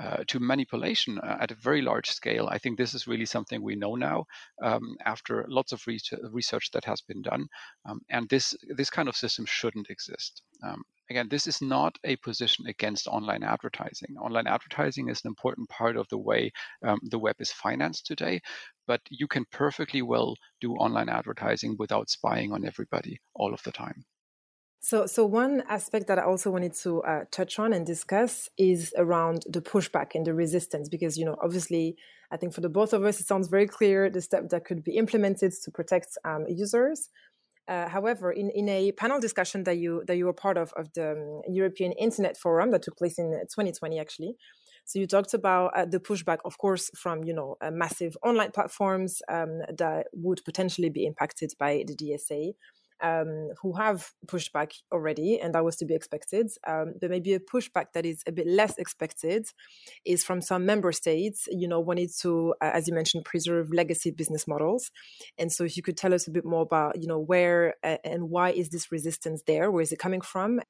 uh, 0.00 0.22
to 0.28 0.40
manipulation 0.40 1.18
uh, 1.18 1.36
at 1.40 1.50
a 1.50 1.56
very 1.56 1.82
large 1.82 2.10
scale. 2.10 2.48
I 2.48 2.58
think 2.58 2.78
this 2.78 2.94
is 2.94 3.06
really 3.06 3.26
something 3.26 3.62
we 3.62 3.76
know 3.76 3.94
now 3.94 4.24
um, 4.62 4.96
after 5.04 5.44
lots 5.48 5.72
of 5.72 5.86
research 5.86 6.70
that 6.72 6.84
has 6.84 7.00
been 7.00 7.22
done, 7.22 7.46
um, 7.88 8.00
and 8.10 8.28
this 8.28 8.54
this 8.76 8.90
kind 8.90 9.08
of 9.08 9.16
system 9.16 9.44
shouldn't 9.46 9.90
exist. 9.90 10.42
Um, 10.62 10.82
again, 11.10 11.28
this 11.28 11.46
is 11.46 11.60
not 11.60 11.98
a 12.04 12.16
position 12.16 12.66
against 12.66 13.08
online 13.08 13.42
advertising. 13.42 14.16
Online 14.18 14.46
advertising 14.46 15.08
is 15.08 15.20
an 15.24 15.28
important 15.28 15.68
part 15.68 15.96
of 15.96 16.08
the 16.08 16.18
way 16.18 16.52
um, 16.84 16.98
the 17.10 17.18
web 17.18 17.36
is 17.40 17.52
financed 17.52 18.06
today, 18.06 18.40
but 18.86 19.00
you 19.10 19.26
can 19.26 19.44
perfectly 19.50 20.02
well 20.02 20.36
do 20.60 20.72
online 20.74 21.08
advertising 21.08 21.76
without 21.78 22.08
spying 22.08 22.52
on 22.52 22.64
everybody 22.64 23.18
all 23.34 23.52
of 23.52 23.62
the 23.64 23.72
time. 23.72 24.04
So, 24.82 25.04
so 25.04 25.26
one 25.26 25.62
aspect 25.68 26.06
that 26.06 26.18
I 26.18 26.22
also 26.22 26.50
wanted 26.50 26.74
to 26.76 27.02
uh, 27.02 27.24
touch 27.30 27.58
on 27.58 27.74
and 27.74 27.86
discuss 27.86 28.48
is 28.56 28.94
around 28.96 29.44
the 29.46 29.60
pushback 29.60 30.14
and 30.14 30.26
the 30.26 30.32
resistance, 30.32 30.88
because 30.88 31.18
you 31.18 31.26
know, 31.26 31.36
obviously, 31.42 31.96
I 32.32 32.38
think 32.38 32.54
for 32.54 32.62
the 32.62 32.70
both 32.70 32.94
of 32.94 33.04
us, 33.04 33.20
it 33.20 33.26
sounds 33.26 33.48
very 33.48 33.66
clear 33.66 34.08
the 34.08 34.22
step 34.22 34.48
that 34.48 34.64
could 34.64 34.82
be 34.82 34.96
implemented 34.96 35.52
to 35.64 35.70
protect 35.70 36.16
um, 36.24 36.46
users. 36.48 37.10
Uh, 37.68 37.88
however, 37.88 38.32
in, 38.32 38.50
in 38.50 38.70
a 38.70 38.92
panel 38.92 39.20
discussion 39.20 39.64
that 39.64 39.76
you 39.76 40.02
that 40.06 40.16
you 40.16 40.24
were 40.24 40.32
part 40.32 40.56
of 40.56 40.72
of 40.72 40.90
the 40.94 41.12
um, 41.12 41.42
European 41.46 41.92
Internet 41.92 42.38
Forum 42.38 42.70
that 42.70 42.82
took 42.82 42.96
place 42.96 43.18
in 43.18 43.32
2020, 43.32 44.00
actually, 44.00 44.34
so 44.86 44.98
you 44.98 45.06
talked 45.06 45.34
about 45.34 45.76
uh, 45.76 45.84
the 45.84 46.00
pushback, 46.00 46.38
of 46.46 46.56
course, 46.56 46.90
from 46.96 47.22
you 47.24 47.34
know 47.34 47.56
uh, 47.60 47.70
massive 47.70 48.16
online 48.22 48.50
platforms 48.50 49.20
um, 49.28 49.60
that 49.76 50.06
would 50.14 50.40
potentially 50.44 50.88
be 50.88 51.04
impacted 51.04 51.52
by 51.58 51.84
the 51.86 51.94
DSA 51.94 52.54
um, 53.02 53.50
who 53.60 53.72
have 53.74 54.10
pushed 54.26 54.52
back 54.52 54.72
already, 54.92 55.40
and 55.40 55.54
that 55.54 55.64
was 55.64 55.76
to 55.76 55.84
be 55.84 55.94
expected. 55.94 56.50
Um, 56.66 56.94
but 57.00 57.10
maybe 57.10 57.34
a 57.34 57.40
pushback 57.40 57.92
that 57.94 58.04
is 58.06 58.22
a 58.26 58.32
bit 58.32 58.46
less 58.46 58.78
expected 58.78 59.46
is 60.04 60.24
from 60.24 60.40
some 60.40 60.66
member 60.66 60.92
states, 60.92 61.48
you 61.50 61.68
know, 61.68 61.80
wanting 61.80 62.08
to, 62.20 62.54
uh, 62.60 62.70
as 62.72 62.88
you 62.88 62.94
mentioned, 62.94 63.24
preserve 63.24 63.72
legacy 63.72 64.10
business 64.10 64.46
models. 64.46 64.90
And 65.38 65.52
so, 65.52 65.64
if 65.64 65.76
you 65.76 65.82
could 65.82 65.96
tell 65.96 66.14
us 66.14 66.26
a 66.26 66.30
bit 66.30 66.44
more 66.44 66.62
about, 66.62 67.00
you 67.00 67.06
know, 67.06 67.18
where 67.18 67.74
uh, 67.82 67.96
and 68.04 68.30
why 68.30 68.50
is 68.50 68.70
this 68.70 68.92
resistance 68.92 69.42
there? 69.46 69.70
Where 69.70 69.82
is 69.82 69.92
it 69.92 69.98
coming 69.98 70.20
from? 70.20 70.60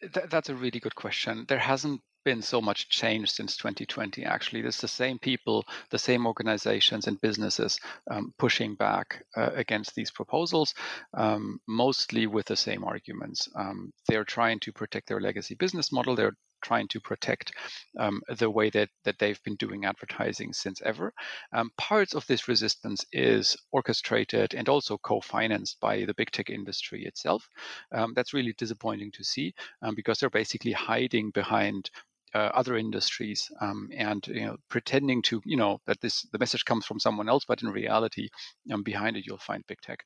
Th- 0.00 0.26
that's 0.28 0.48
a 0.48 0.54
really 0.54 0.80
good 0.80 0.94
question. 0.94 1.46
There 1.48 1.58
hasn't 1.58 2.00
been 2.26 2.42
so 2.42 2.60
much 2.60 2.88
change 2.88 3.30
since 3.30 3.56
2020 3.56 4.24
actually 4.24 4.60
there's 4.60 4.80
the 4.80 4.88
same 4.88 5.16
people 5.16 5.64
the 5.90 5.98
same 5.98 6.26
organizations 6.26 7.06
and 7.06 7.20
businesses 7.20 7.78
um, 8.10 8.34
pushing 8.36 8.74
back 8.74 9.22
uh, 9.36 9.50
against 9.54 9.94
these 9.94 10.10
proposals 10.10 10.74
um, 11.14 11.60
mostly 11.68 12.26
with 12.26 12.44
the 12.46 12.56
same 12.56 12.82
arguments 12.82 13.48
um, 13.54 13.92
they're 14.08 14.24
trying 14.24 14.58
to 14.58 14.72
protect 14.72 15.06
their 15.06 15.20
legacy 15.20 15.54
business 15.54 15.92
model 15.92 16.16
they're 16.16 16.36
trying 16.62 16.88
to 16.88 16.98
protect 16.98 17.52
um, 18.00 18.20
the 18.38 18.50
way 18.50 18.70
that, 18.70 18.88
that 19.04 19.16
they've 19.20 19.42
been 19.44 19.56
doing 19.56 19.84
advertising 19.84 20.52
since 20.52 20.80
ever. 20.82 21.12
Um, 21.52 21.70
parts 21.76 22.14
of 22.14 22.26
this 22.26 22.48
resistance 22.48 23.04
is 23.12 23.56
orchestrated 23.72 24.54
and 24.54 24.68
also 24.68 24.96
co-financed 24.98 25.78
by 25.80 26.04
the 26.06 26.14
big 26.14 26.30
tech 26.30 26.50
industry 26.50 27.04
itself. 27.04 27.46
Um, 27.92 28.14
that's 28.16 28.34
really 28.34 28.54
disappointing 28.56 29.12
to 29.12 29.22
see 29.22 29.54
because 29.94 30.18
they're 30.18 30.30
basically 30.30 30.72
hiding 30.72 31.30
behind 31.30 31.90
uh, 32.36 32.50
other 32.60 32.76
industries 32.76 33.50
um, 33.60 33.88
and 33.96 34.26
you 34.26 34.44
know 34.46 34.56
pretending 34.68 35.22
to 35.22 35.40
you 35.44 35.56
know 35.56 35.78
that 35.86 36.00
this 36.00 36.22
the 36.32 36.38
message 36.38 36.64
comes 36.64 36.84
from 36.84 37.00
someone 37.00 37.28
else 37.28 37.44
but 37.46 37.62
in 37.62 37.68
reality 37.68 38.28
um, 38.72 38.82
behind 38.82 39.16
it 39.16 39.24
you'll 39.26 39.48
find 39.50 39.62
big 39.66 39.80
tech 39.80 40.00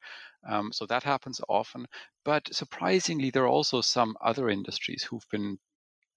um, 0.49 0.71
so 0.73 0.87
that 0.87 1.03
happens 1.03 1.41
often 1.49 1.87
but 2.25 2.43
surprisingly 2.53 3.31
there 3.31 3.45
are 3.45 3.57
also 3.59 3.81
some 3.81 4.17
other 4.25 4.49
industries 4.49 5.03
who've 5.03 5.31
been 5.31 5.59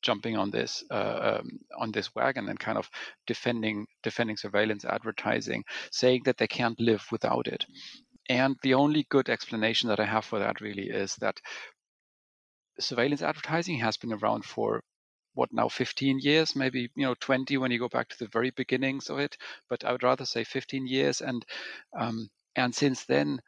jumping 0.04 0.38
on 0.38 0.52
this 0.52 0.84
uh, 0.92 1.40
um, 1.40 1.50
on 1.80 1.92
this 1.92 2.14
wagon 2.14 2.50
and 2.50 2.60
kind 2.60 2.78
of 2.78 2.90
defending 3.26 3.88
defending 4.04 4.38
surveillance 4.38 4.86
advertising, 4.86 5.64
saying 5.92 6.22
that 6.26 6.38
they 6.38 6.48
can't 6.48 6.80
live 6.80 7.04
without 7.12 7.48
it. 7.48 7.66
And 8.30 8.56
the 8.62 8.74
only 8.74 9.06
good 9.10 9.30
explanation 9.30 9.90
that 9.90 10.00
I 10.00 10.06
have 10.06 10.26
for 10.26 10.40
that 10.40 10.62
really 10.62 10.90
is 10.90 11.16
that 11.16 11.40
surveillance 12.80 13.22
advertising 13.22 13.80
has 13.80 13.98
been 13.98 14.14
around 14.14 14.46
for 14.46 14.82
what 15.34 15.50
now 15.52 15.68
15 15.68 16.20
years 16.20 16.56
maybe 16.56 16.90
you 16.96 17.06
know 17.06 17.16
20 17.20 17.58
when 17.58 17.72
you 17.72 17.80
go 17.80 17.90
back 17.90 18.10
to 18.10 18.20
the 18.20 18.28
very 18.28 18.52
beginnings 18.52 19.10
of 19.10 19.20
it 19.20 19.38
but 19.70 19.84
i 19.84 19.92
would 19.92 20.04
rather 20.04 20.26
say 20.26 20.44
15 20.44 20.88
years. 20.88 21.22
And 21.22 21.46
um, 22.00 22.30
and 22.56 22.74
since 22.74 23.06
then 23.06 23.40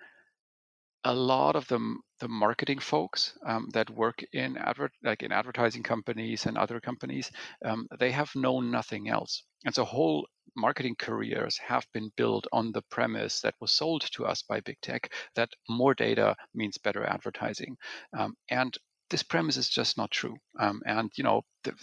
a 1.04 1.14
lot 1.14 1.56
of 1.56 1.68
them 1.68 2.00
the 2.20 2.28
marketing 2.28 2.80
folks 2.80 3.38
um, 3.46 3.70
that 3.74 3.90
work 3.92 4.24
in 4.34 4.58
advert 4.58 4.92
like 5.04 5.22
in 5.22 5.32
advertising 5.32 5.84
companies 5.84 6.46
and 6.48 6.58
other 6.58 6.80
companies 6.80 7.32
um, 7.64 7.88
they 8.00 8.12
have 8.12 8.32
known 8.36 8.72
nothing 8.72 9.10
else. 9.10 9.44
And 9.66 9.76
so 9.76 9.86
whole 9.86 10.28
marketing 10.56 10.96
careers 10.98 11.58
have 11.58 11.86
been 11.94 12.12
built 12.16 12.48
on 12.54 12.72
the 12.72 12.82
premise 12.90 13.42
that 13.42 13.56
was 13.60 13.76
sold 13.76 14.02
to 14.14 14.26
us 14.26 14.42
by 14.42 14.62
big 14.62 14.78
tech 14.82 15.14
that 15.36 15.50
more 15.70 15.94
data 15.94 16.36
means 16.56 16.78
better 16.78 17.04
advertising. 17.06 17.76
Um, 18.18 18.36
and 18.50 18.76
this 19.10 19.24
premise 19.24 19.58
is 19.58 19.70
just 19.70 19.98
not 19.98 20.12
true. 20.12 20.36
Um, 20.60 20.82
and 20.86 21.12
you 21.16 21.24
know 21.24 21.44
the, 21.64 21.74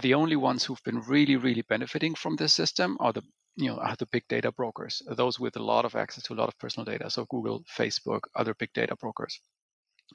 the 0.00 0.14
only 0.14 0.36
ones 0.36 0.64
who've 0.64 0.82
been 0.84 1.00
really 1.00 1.36
really 1.36 1.62
benefiting 1.68 2.14
from 2.14 2.36
this 2.36 2.54
system 2.54 2.96
are 3.00 3.12
the 3.12 3.22
you 3.56 3.68
know 3.68 3.76
are 3.76 3.96
the 3.96 4.06
big 4.06 4.24
data 4.28 4.50
brokers 4.52 5.02
those 5.16 5.38
with 5.38 5.56
a 5.56 5.62
lot 5.62 5.84
of 5.84 5.94
access 5.94 6.24
to 6.24 6.34
a 6.34 6.40
lot 6.40 6.48
of 6.48 6.58
personal 6.58 6.84
data. 6.84 7.10
So 7.10 7.26
google 7.26 7.64
facebook 7.78 8.20
other 8.36 8.54
big 8.54 8.72
data 8.72 8.96
brokers. 8.96 9.38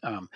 Um, 0.03 0.27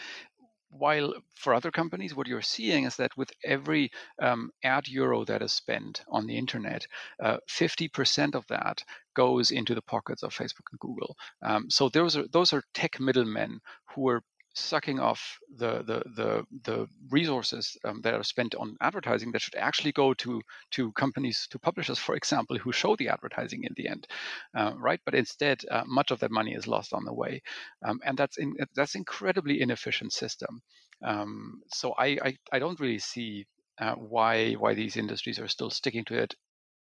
while 0.71 1.13
for 1.35 1.53
other 1.53 1.69
companies 1.69 2.15
what 2.15 2.27
you're 2.27 2.41
seeing 2.41 2.85
is 2.85 2.95
that 2.95 3.15
with 3.17 3.29
every 3.43 3.91
um, 4.21 4.49
ad 4.63 4.87
euro 4.87 5.25
that 5.25 5.41
is 5.41 5.51
spent 5.51 6.01
on 6.07 6.25
the 6.25 6.37
internet 6.37 6.87
uh, 7.21 7.37
50% 7.49 8.35
of 8.35 8.45
that 8.47 8.81
goes 9.13 9.51
into 9.51 9.75
the 9.75 9.81
pockets 9.81 10.23
of 10.23 10.33
facebook 10.33 10.71
and 10.71 10.79
google. 10.79 11.15
Um, 11.43 11.69
so 11.69 11.89
those 11.89 12.15
are 12.15 12.25
those 12.31 12.53
are 12.53 12.63
tech 12.73 12.99
middlemen 12.99 13.59
who 13.93 14.07
are 14.07 14.21
sucking 14.53 14.99
off 14.99 15.37
the 15.57 15.83
the 15.83 16.03
the, 16.15 16.45
the 16.63 16.87
resources 17.09 17.77
um, 17.85 18.01
that 18.01 18.13
are 18.13 18.23
spent 18.23 18.55
on 18.55 18.75
advertising 18.81 19.31
that 19.31 19.41
should 19.41 19.55
actually 19.55 19.91
go 19.91 20.13
to 20.13 20.41
to 20.71 20.91
companies 20.93 21.47
to 21.49 21.59
publishers 21.59 21.99
for 22.07 22.15
example 22.15 22.57
who 22.57 22.71
show 22.71 22.95
the 22.97 23.07
advertising 23.07 23.63
in 23.63 23.73
the 23.75 23.87
end 23.87 24.07
uh, 24.55 24.73
right? 24.77 24.99
But 25.05 25.15
instead 25.15 25.61
uh, 25.71 25.83
much 25.85 26.11
of 26.11 26.19
that 26.19 26.31
money 26.31 26.53
is 26.53 26.67
lost 26.67 26.93
on 26.93 27.05
the 27.05 27.13
way 27.13 27.41
um, 27.83 27.99
and 28.03 28.17
that's 28.17 28.37
in, 28.37 28.55
that's 28.75 28.95
incredibly 28.95 29.61
inefficient 29.61 30.13
system. 30.13 30.61
Um, 31.03 31.61
so 31.67 31.93
I, 31.97 32.17
I, 32.23 32.37
I 32.51 32.59
don't 32.59 32.79
really 32.79 32.99
see 32.99 33.45
uh, 33.79 33.95
why 33.95 34.53
why 34.53 34.73
these 34.73 34.97
industries 34.97 35.39
are 35.39 35.47
still 35.47 35.69
sticking 35.69 36.05
to 36.05 36.15
it 36.15 36.35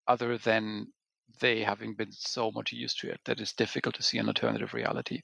other 0.08 0.38
than 0.38 0.88
they 1.40 1.62
having 1.62 1.96
been 1.96 2.12
so 2.12 2.52
much 2.52 2.72
used 2.72 3.00
to 3.00 3.10
it 3.10 3.20
that 3.26 3.40
it's 3.40 3.54
difficult 3.54 3.96
to 3.96 4.04
see 4.04 4.18
an 4.18 4.28
alternative 4.28 4.74
reality 4.74 5.22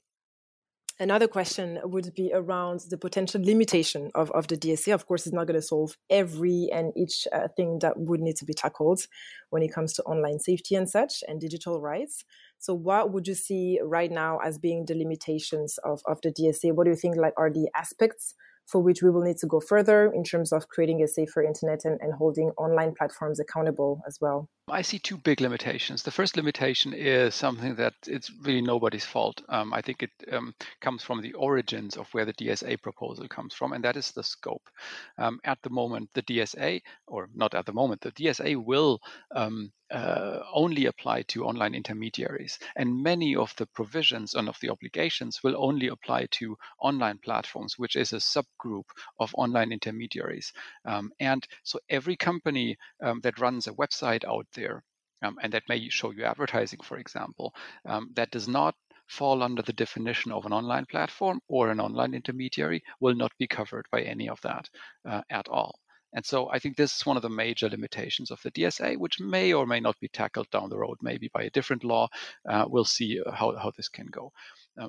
Another 1.00 1.26
question 1.26 1.78
would 1.82 2.12
be 2.14 2.30
around 2.34 2.80
the 2.90 2.98
potential 2.98 3.40
limitation 3.42 4.10
of, 4.14 4.30
of 4.32 4.48
the 4.48 4.56
DSA. 4.58 4.92
Of 4.92 5.06
course, 5.06 5.24
it's 5.26 5.34
not 5.34 5.46
going 5.46 5.58
to 5.58 5.66
solve 5.66 5.96
every 6.10 6.68
and 6.70 6.92
each 6.94 7.26
uh, 7.32 7.48
thing 7.56 7.78
that 7.78 7.98
would 7.98 8.20
need 8.20 8.36
to 8.36 8.44
be 8.44 8.52
tackled 8.52 9.06
when 9.48 9.62
it 9.62 9.72
comes 9.72 9.94
to 9.94 10.02
online 10.02 10.38
safety 10.38 10.74
and 10.74 10.86
such 10.86 11.24
and 11.26 11.40
digital 11.40 11.80
rights. 11.80 12.22
So, 12.58 12.74
what 12.74 13.14
would 13.14 13.26
you 13.26 13.34
see 13.34 13.80
right 13.82 14.10
now 14.10 14.40
as 14.44 14.58
being 14.58 14.84
the 14.84 14.94
limitations 14.94 15.78
of, 15.84 16.02
of 16.04 16.20
the 16.22 16.32
DSA? 16.32 16.74
What 16.74 16.84
do 16.84 16.90
you 16.90 16.96
think 16.96 17.16
like 17.16 17.32
are 17.38 17.50
the 17.50 17.70
aspects 17.74 18.34
for 18.66 18.82
which 18.82 19.02
we 19.02 19.08
will 19.08 19.22
need 19.22 19.38
to 19.38 19.46
go 19.46 19.58
further 19.58 20.12
in 20.12 20.22
terms 20.22 20.52
of 20.52 20.68
creating 20.68 21.02
a 21.02 21.08
safer 21.08 21.42
internet 21.42 21.80
and, 21.86 21.98
and 22.02 22.12
holding 22.12 22.50
online 22.58 22.92
platforms 22.94 23.40
accountable 23.40 24.02
as 24.06 24.18
well? 24.20 24.50
I 24.70 24.82
see 24.82 24.98
two 24.98 25.16
big 25.16 25.40
limitations. 25.40 26.02
The 26.02 26.10
first 26.10 26.36
limitation 26.36 26.92
is 26.92 27.34
something 27.34 27.74
that 27.76 27.94
it's 28.06 28.30
really 28.42 28.62
nobody's 28.62 29.04
fault. 29.04 29.42
Um, 29.48 29.72
I 29.72 29.80
think 29.80 30.02
it 30.02 30.10
um, 30.32 30.54
comes 30.80 31.02
from 31.02 31.20
the 31.20 31.32
origins 31.34 31.96
of 31.96 32.12
where 32.12 32.24
the 32.24 32.32
DSA 32.32 32.80
proposal 32.82 33.28
comes 33.28 33.54
from, 33.54 33.72
and 33.72 33.84
that 33.84 33.96
is 33.96 34.10
the 34.12 34.22
scope. 34.22 34.68
Um, 35.18 35.40
at 35.44 35.60
the 35.62 35.70
moment, 35.70 36.10
the 36.14 36.22
DSA, 36.22 36.82
or 37.06 37.28
not 37.34 37.54
at 37.54 37.66
the 37.66 37.72
moment, 37.72 38.00
the 38.00 38.12
DSA 38.12 38.62
will 38.62 39.00
um, 39.34 39.72
uh, 39.90 40.40
only 40.52 40.86
apply 40.86 41.22
to 41.22 41.44
online 41.44 41.74
intermediaries, 41.74 42.58
and 42.76 43.02
many 43.02 43.34
of 43.34 43.54
the 43.56 43.66
provisions 43.66 44.34
and 44.34 44.48
of 44.48 44.56
the 44.60 44.70
obligations 44.70 45.42
will 45.42 45.56
only 45.58 45.88
apply 45.88 46.26
to 46.30 46.56
online 46.78 47.18
platforms, 47.18 47.76
which 47.76 47.96
is 47.96 48.12
a 48.12 48.16
subgroup 48.16 48.84
of 49.18 49.34
online 49.34 49.72
intermediaries. 49.72 50.52
Um, 50.84 51.10
and 51.18 51.46
so 51.64 51.80
every 51.88 52.16
company 52.16 52.76
um, 53.02 53.20
that 53.22 53.40
runs 53.40 53.66
a 53.66 53.72
website 53.72 54.24
out 54.24 54.46
there 54.54 54.59
there. 54.60 54.82
Um, 55.22 55.36
and 55.42 55.52
that 55.52 55.68
may 55.68 55.88
show 55.88 56.10
you 56.12 56.24
advertising, 56.24 56.80
for 56.82 56.98
example, 56.98 57.52
um, 57.84 58.10
that 58.14 58.30
does 58.30 58.48
not 58.48 58.74
fall 59.06 59.42
under 59.42 59.62
the 59.62 59.72
definition 59.72 60.32
of 60.32 60.46
an 60.46 60.52
online 60.52 60.86
platform 60.86 61.40
or 61.48 61.70
an 61.70 61.80
online 61.80 62.14
intermediary 62.14 62.82
will 63.00 63.14
not 63.14 63.32
be 63.38 63.46
covered 63.46 63.84
by 63.90 64.02
any 64.02 64.28
of 64.28 64.40
that 64.42 64.68
uh, 65.08 65.20
at 65.30 65.48
all. 65.48 65.74
And 66.12 66.24
so 66.24 66.50
I 66.50 66.58
think 66.58 66.76
this 66.76 66.96
is 66.96 67.06
one 67.06 67.16
of 67.16 67.22
the 67.22 67.28
major 67.28 67.68
limitations 67.68 68.30
of 68.30 68.40
the 68.42 68.50
DSA, 68.50 68.96
which 68.98 69.20
may 69.20 69.52
or 69.52 69.66
may 69.66 69.80
not 69.80 69.98
be 70.00 70.08
tackled 70.08 70.50
down 70.50 70.70
the 70.70 70.78
road, 70.78 70.98
maybe 71.02 71.30
by 71.32 71.42
a 71.42 71.50
different 71.50 71.84
law. 71.84 72.08
Uh, 72.48 72.64
we'll 72.68 72.84
see 72.84 73.20
how, 73.32 73.56
how 73.56 73.72
this 73.76 73.88
can 73.88 74.06
go. 74.06 74.32
Uh, 74.80 74.88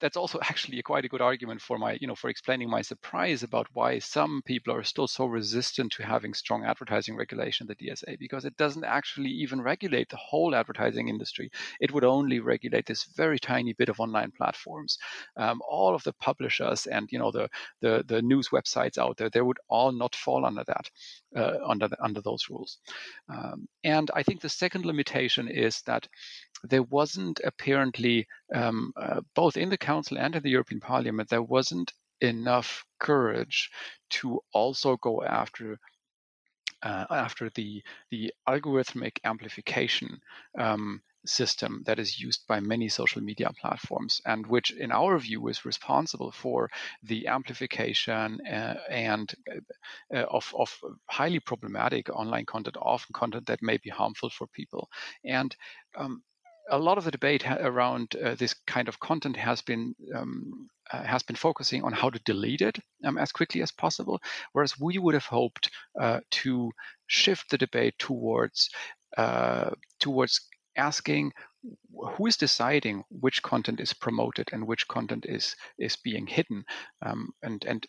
that's 0.00 0.16
also 0.16 0.38
actually 0.42 0.78
a 0.78 0.82
quite 0.82 1.04
a 1.04 1.08
good 1.08 1.20
argument 1.20 1.60
for 1.60 1.78
my, 1.78 1.98
you 2.00 2.06
know, 2.06 2.14
for 2.14 2.28
explaining 2.30 2.70
my 2.70 2.82
surprise 2.82 3.42
about 3.42 3.66
why 3.72 3.98
some 3.98 4.42
people 4.44 4.72
are 4.74 4.82
still 4.82 5.06
so 5.06 5.26
resistant 5.26 5.92
to 5.92 6.04
having 6.04 6.34
strong 6.34 6.64
advertising 6.64 7.16
regulation, 7.16 7.66
the 7.66 7.74
DSA, 7.74 8.18
because 8.18 8.44
it 8.44 8.56
doesn't 8.56 8.84
actually 8.84 9.30
even 9.30 9.60
regulate 9.60 10.08
the 10.08 10.16
whole 10.16 10.54
advertising 10.54 11.08
industry. 11.08 11.50
It 11.80 11.92
would 11.92 12.04
only 12.04 12.40
regulate 12.40 12.86
this 12.86 13.04
very 13.16 13.38
tiny 13.38 13.72
bit 13.72 13.88
of 13.88 14.00
online 14.00 14.32
platforms. 14.36 14.98
Um, 15.36 15.60
all 15.68 15.94
of 15.94 16.02
the 16.04 16.12
publishers 16.14 16.86
and 16.86 17.08
you 17.10 17.18
know 17.18 17.30
the, 17.30 17.48
the 17.80 18.04
the 18.06 18.22
news 18.22 18.48
websites 18.50 18.98
out 18.98 19.16
there, 19.16 19.30
they 19.30 19.40
would 19.40 19.58
all 19.68 19.92
not 19.92 20.14
fall 20.14 20.44
under 20.44 20.64
that, 20.64 20.90
uh, 21.36 21.58
under 21.66 21.88
the, 21.88 22.02
under 22.02 22.20
those 22.20 22.46
rules. 22.50 22.78
Um, 23.28 23.68
and 23.84 24.10
I 24.14 24.22
think 24.22 24.40
the 24.40 24.48
second 24.48 24.84
limitation 24.84 25.48
is 25.48 25.82
that 25.82 26.06
there 26.64 26.82
wasn't 26.84 27.40
apparently 27.44 28.26
um, 28.54 28.92
uh, 28.96 29.20
both 29.34 29.56
in 29.56 29.68
the 29.68 29.78
council 29.90 30.18
and 30.18 30.34
in 30.36 30.42
the 30.42 30.54
European 30.56 30.80
Parliament 30.80 31.28
there 31.28 31.42
wasn't 31.56 31.92
enough 32.20 32.84
courage 32.98 33.70
to 34.10 34.40
also 34.52 34.96
go 34.96 35.22
after 35.22 35.78
uh, 36.82 37.06
after 37.10 37.50
the 37.58 37.82
the 38.10 38.32
algorithmic 38.48 39.18
amplification 39.24 40.20
um, 40.58 41.02
system 41.28 41.82
that 41.86 41.98
is 41.98 42.20
used 42.20 42.46
by 42.46 42.60
many 42.60 42.88
social 42.88 43.22
media 43.22 43.50
platforms 43.60 44.20
and 44.24 44.46
which 44.46 44.70
in 44.70 44.92
our 44.92 45.18
view 45.18 45.48
is 45.48 45.64
responsible 45.64 46.30
for 46.30 46.70
the 47.02 47.26
amplification 47.26 48.40
uh, 48.46 48.74
and 48.90 49.34
uh, 50.14 50.20
of, 50.30 50.54
of 50.56 50.70
highly 51.06 51.40
problematic 51.40 52.08
online 52.10 52.46
content 52.46 52.76
often 52.80 53.12
content 53.12 53.46
that 53.46 53.62
may 53.62 53.76
be 53.78 53.90
harmful 53.90 54.30
for 54.30 54.46
people. 54.46 54.88
And 55.24 55.54
um, 55.96 56.22
a 56.70 56.78
lot 56.78 56.98
of 56.98 57.04
the 57.04 57.10
debate 57.10 57.44
around 57.46 58.14
uh, 58.16 58.34
this 58.34 58.54
kind 58.66 58.88
of 58.88 59.00
content 59.00 59.36
has 59.36 59.62
been 59.62 59.94
um, 60.14 60.68
uh, 60.92 61.02
has 61.02 61.22
been 61.22 61.36
focusing 61.36 61.82
on 61.82 61.92
how 61.92 62.10
to 62.10 62.20
delete 62.24 62.60
it 62.60 62.78
um, 63.04 63.18
as 63.18 63.32
quickly 63.32 63.62
as 63.62 63.72
possible, 63.72 64.20
whereas 64.52 64.78
we 64.78 64.98
would 64.98 65.14
have 65.14 65.24
hoped 65.24 65.70
uh, 66.00 66.20
to 66.30 66.70
shift 67.08 67.50
the 67.50 67.58
debate 67.58 67.94
towards 67.98 68.70
uh, 69.16 69.70
towards 70.00 70.40
asking 70.76 71.32
who 72.12 72.26
is 72.26 72.36
deciding 72.36 73.04
which 73.08 73.42
content 73.42 73.80
is 73.80 73.92
promoted 73.92 74.48
and 74.52 74.66
which 74.66 74.86
content 74.88 75.26
is 75.28 75.56
is 75.78 75.96
being 75.96 76.26
hidden 76.26 76.64
um, 77.04 77.30
and 77.42 77.64
and 77.66 77.86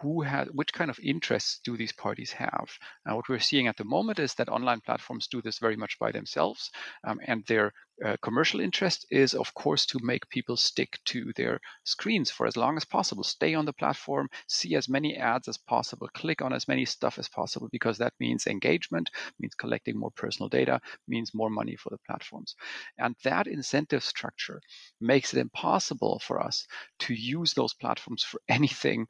who 0.00 0.22
has 0.22 0.48
which 0.52 0.72
kind 0.72 0.90
of 0.90 0.98
interests 1.02 1.60
do 1.64 1.76
these 1.76 1.92
parties 1.92 2.32
have? 2.32 2.68
Now 3.06 3.16
what 3.16 3.28
we're 3.28 3.38
seeing 3.38 3.66
at 3.66 3.76
the 3.76 3.84
moment 3.84 4.18
is 4.18 4.34
that 4.34 4.48
online 4.48 4.80
platforms 4.80 5.26
do 5.26 5.42
this 5.42 5.58
very 5.58 5.76
much 5.76 5.98
by 5.98 6.12
themselves 6.12 6.70
um, 7.04 7.20
and 7.26 7.44
their 7.46 7.72
uh, 8.04 8.16
commercial 8.22 8.60
interest 8.60 9.04
is 9.10 9.34
of 9.34 9.52
course 9.52 9.84
to 9.84 9.98
make 10.02 10.26
people 10.30 10.56
stick 10.56 10.98
to 11.04 11.32
their 11.36 11.60
screens 11.84 12.30
for 12.30 12.46
as 12.46 12.56
long 12.56 12.78
as 12.78 12.84
possible 12.86 13.22
stay 13.22 13.54
on 13.54 13.66
the 13.66 13.74
platform 13.74 14.26
see 14.48 14.74
as 14.74 14.88
many 14.88 15.18
ads 15.18 15.48
as 15.48 15.58
possible 15.58 16.08
click 16.14 16.40
on 16.40 16.50
as 16.50 16.66
many 16.66 16.86
stuff 16.86 17.18
as 17.18 17.28
possible 17.28 17.68
because 17.70 17.98
that 17.98 18.14
means 18.18 18.46
engagement 18.46 19.10
means 19.38 19.54
collecting 19.54 19.98
more 19.98 20.10
personal 20.12 20.48
data 20.48 20.80
means 21.08 21.32
more 21.34 21.50
money 21.50 21.76
for 21.76 21.90
the 21.90 21.98
platforms. 22.06 22.54
And 22.98 23.14
that 23.24 23.39
incentive 23.46 24.04
structure 24.04 24.60
makes 25.00 25.34
it 25.34 25.40
impossible 25.40 26.20
for 26.20 26.40
us 26.40 26.66
to 27.00 27.14
use 27.14 27.54
those 27.54 27.74
platforms 27.74 28.22
for 28.22 28.40
anything, 28.48 29.06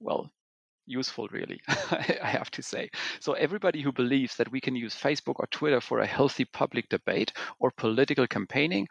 well, 0.00 0.30
useful, 0.86 1.28
really, 1.28 1.60
I 1.68 2.28
have 2.28 2.50
to 2.52 2.62
say. 2.62 2.90
So, 3.20 3.32
everybody 3.32 3.80
who 3.80 3.92
believes 3.92 4.36
that 4.36 4.50
we 4.50 4.60
can 4.60 4.76
use 4.76 4.94
Facebook 4.94 5.36
or 5.36 5.46
Twitter 5.50 5.80
for 5.80 6.00
a 6.00 6.06
healthy 6.06 6.44
public 6.44 6.88
debate 6.88 7.32
or 7.58 7.70
political 7.70 8.26
campaigning 8.26 8.86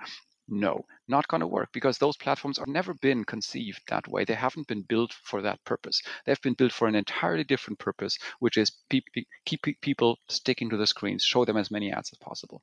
no, 0.47 0.85
not 1.07 1.27
going 1.27 1.41
to 1.41 1.47
work 1.47 1.69
because 1.73 1.97
those 1.97 2.17
platforms 2.17 2.57
have 2.57 2.67
never 2.67 2.93
been 2.95 3.23
conceived 3.23 3.81
that 3.87 4.07
way. 4.07 4.25
They 4.25 4.33
haven't 4.33 4.67
been 4.67 4.81
built 4.81 5.13
for 5.23 5.41
that 5.41 5.63
purpose. 5.65 6.01
They've 6.25 6.41
been 6.41 6.53
built 6.53 6.71
for 6.71 6.87
an 6.87 6.95
entirely 6.95 7.43
different 7.43 7.79
purpose, 7.79 8.17
which 8.39 8.57
is 8.57 8.71
keep, 8.89 9.05
keep 9.45 9.61
people 9.81 10.17
sticking 10.29 10.69
to 10.69 10.77
the 10.77 10.87
screens, 10.87 11.23
show 11.23 11.45
them 11.45 11.57
as 11.57 11.71
many 11.71 11.91
ads 11.91 12.11
as 12.11 12.17
possible. 12.19 12.61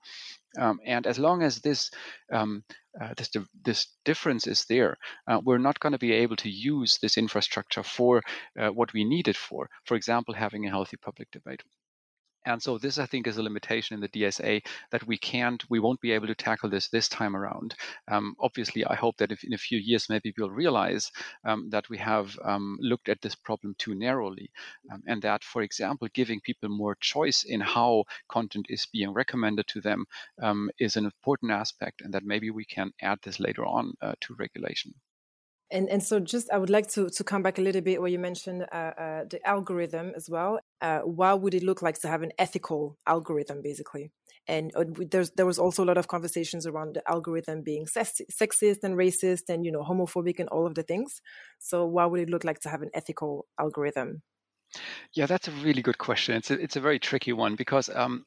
Um, 0.59 0.81
and 0.85 1.07
as 1.07 1.19
long 1.19 1.43
as 1.43 1.61
this 1.61 1.91
um, 2.33 2.65
uh, 3.01 3.15
this 3.17 3.31
this 3.65 3.87
difference 4.05 4.47
is 4.47 4.65
there, 4.65 4.97
uh, 5.29 5.41
we're 5.45 5.59
not 5.59 5.79
going 5.79 5.93
to 5.93 5.99
be 5.99 6.13
able 6.13 6.37
to 6.37 6.51
use 6.51 6.99
this 7.01 7.17
infrastructure 7.17 7.85
for 7.85 8.21
uh, 8.59 8.69
what 8.69 8.93
we 8.93 9.05
need 9.05 9.29
it 9.29 9.37
for. 9.37 9.69
For 9.85 9.95
example, 9.95 10.35
having 10.35 10.67
a 10.67 10.71
healthy 10.71 10.97
public 10.97 11.31
debate. 11.31 11.63
And 12.47 12.63
so 12.63 12.79
this, 12.79 12.99
I 12.99 13.07
think, 13.07 13.27
is 13.27 13.37
a 13.37 13.43
limitation 13.43 13.95
in 13.95 14.01
the 14.01 14.09
DSA 14.09 14.63
that 14.91 15.07
we 15.07 15.19
can't, 15.19 15.63
we 15.69 15.79
won't 15.79 16.01
be 16.01 16.13
able 16.13 16.27
to 16.27 16.35
tackle 16.35 16.71
this 16.71 16.89
this 16.89 17.09
time 17.09 17.37
around. 17.37 17.75
Um, 18.09 18.35
obviously, 18.41 18.85
I 18.85 18.95
hope 18.95 19.19
that 19.19 19.31
if 19.33 19.45
in 19.45 19.53
a 19.53 19.59
few 19.59 19.79
years 19.79 20.09
maybe 20.09 20.33
we'll 20.37 20.51
realize 20.51 21.11
um, 21.45 21.69
that 21.71 21.89
we 21.91 21.99
have 21.99 22.39
um, 22.45 22.79
looked 22.81 23.09
at 23.09 23.21
this 23.21 23.35
problem 23.35 23.75
too 23.79 23.95
narrowly, 23.95 24.51
um, 24.91 25.03
and 25.07 25.21
that, 25.23 25.45
for 25.45 25.63
example, 25.63 26.09
giving 26.15 26.41
people 26.41 26.71
more 26.71 26.97
choice 27.01 27.45
in 27.45 27.61
how 27.61 28.05
content 28.29 28.67
is 28.69 28.87
being 28.93 29.13
recommended 29.13 29.67
to 29.69 29.81
them 29.81 30.07
um, 30.41 30.71
is 30.79 30.97
an 30.97 31.05
important 31.05 31.53
aspect, 31.53 32.01
and 32.01 32.15
that 32.15 32.25
maybe 32.25 32.51
we 32.51 32.65
can 32.65 32.91
add 33.03 33.19
this 33.23 33.39
later 33.39 33.67
on 33.67 33.93
uh, 34.01 34.15
to 34.21 34.35
regulation. 34.35 34.95
And 35.73 35.89
and 35.89 36.03
so 36.03 36.19
just 36.19 36.51
I 36.51 36.59
would 36.59 36.71
like 36.71 36.89
to 36.93 37.09
to 37.11 37.25
come 37.25 37.43
back 37.43 37.59
a 37.59 37.63
little 37.63 37.81
bit 37.81 38.01
where 38.01 38.11
you 38.11 38.19
mentioned 38.19 38.67
uh, 38.73 38.75
uh, 38.75 39.25
the 39.31 39.41
algorithm 39.47 40.13
as 40.17 40.29
well. 40.29 40.61
Uh, 40.81 41.01
what 41.01 41.41
would 41.43 41.55
it 41.55 41.63
look 41.63 41.81
like 41.83 42.01
to 42.01 42.09
have 42.09 42.23
an 42.23 42.33
ethical 42.39 42.99
algorithm, 43.07 43.63
basically? 43.63 44.11
And 44.49 44.73
uh, 44.75 44.85
there's 45.11 45.31
there 45.33 45.47
was 45.47 45.59
also 45.59 45.85
a 45.85 45.87
lot 45.87 45.99
of 45.99 46.09
conversations 46.09 46.67
around 46.67 46.95
the 46.95 47.09
algorithm 47.09 47.63
being 47.63 47.87
sexist 47.87 48.83
and 48.83 48.97
racist 48.97 49.49
and 49.49 49.65
you 49.65 49.71
know 49.71 49.83
homophobic 49.83 50.41
and 50.41 50.49
all 50.49 50.67
of 50.67 50.75
the 50.75 50.83
things. 50.83 51.21
So 51.59 51.87
what 51.87 52.11
would 52.11 52.21
it 52.21 52.31
look 52.31 52.45
like 52.45 52.61
to 52.61 52.69
have 52.69 52.83
an 52.83 52.91
ethical 52.93 53.47
algorithm? 53.59 54.23
Yeah, 55.13 55.27
that's 55.27 55.49
a 55.49 55.53
really 55.53 55.83
good 55.83 55.99
question. 55.99 56.37
It's 56.37 56.51
a, 56.51 56.55
it's 56.55 56.77
a 56.77 56.81
very 56.81 56.99
tricky 56.99 57.33
one 57.33 57.57
because 57.57 57.89
um, 57.89 58.25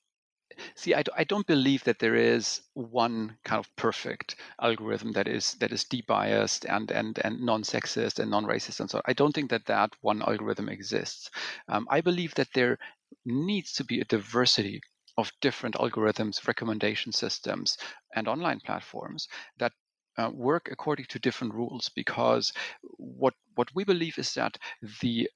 see 0.76 0.94
I, 0.94 1.04
I 1.18 1.24
don't 1.24 1.48
believe 1.48 1.84
that 1.84 2.00
there 2.00 2.16
is 2.16 2.62
one 2.74 3.38
kind 3.46 3.60
of 3.60 3.76
perfect 3.76 4.36
algorithm 4.62 5.12
that 5.14 5.28
is 5.28 5.54
that 5.56 5.72
is 5.72 5.86
debiased 5.86 6.66
and 6.70 6.92
and 6.92 7.20
and 7.24 7.42
non-sexist 7.42 8.20
and 8.20 8.32
non-racist 8.32 8.80
and 8.80 8.90
so 8.90 8.98
on. 8.98 9.04
i 9.06 9.14
don't 9.14 9.34
think 9.34 9.50
that 9.50 9.66
that 9.66 9.92
one 10.02 10.22
algorithm 10.22 10.70
exists 10.70 11.30
um, 11.68 11.88
i 11.90 12.02
believe 12.02 12.34
that 12.36 12.50
there 12.54 12.78
needs 13.26 13.74
to 13.74 13.84
be 13.84 14.00
a 14.00 14.06
diversity 14.06 14.82
of 15.18 15.32
different 15.42 15.76
algorithms 15.76 16.48
recommendation 16.48 17.12
systems 17.12 17.78
and 18.16 18.28
online 18.28 18.60
platforms 18.66 19.28
that 19.60 19.72
uh, 20.18 20.30
work 20.34 20.70
according 20.72 21.06
to 21.06 21.20
different 21.20 21.54
rules 21.54 21.90
because 21.96 22.52
what 22.98 23.34
what 23.56 23.68
we 23.76 23.84
believe 23.84 24.18
is 24.18 24.34
that 24.34 24.58
the 25.02 25.28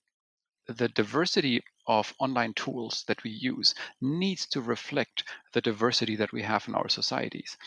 the 0.68 0.90
diversity 0.90 1.64
of 1.88 2.14
online 2.20 2.54
tools 2.54 3.04
that 3.08 3.24
we 3.24 3.32
use 3.32 3.74
needs 4.02 4.46
to 4.48 4.62
reflect 4.62 5.24
the 5.54 5.62
diversity 5.62 6.16
that 6.16 6.34
we 6.34 6.42
have 6.42 6.68
in 6.68 6.76
our 6.76 6.90
societies. 6.90 7.58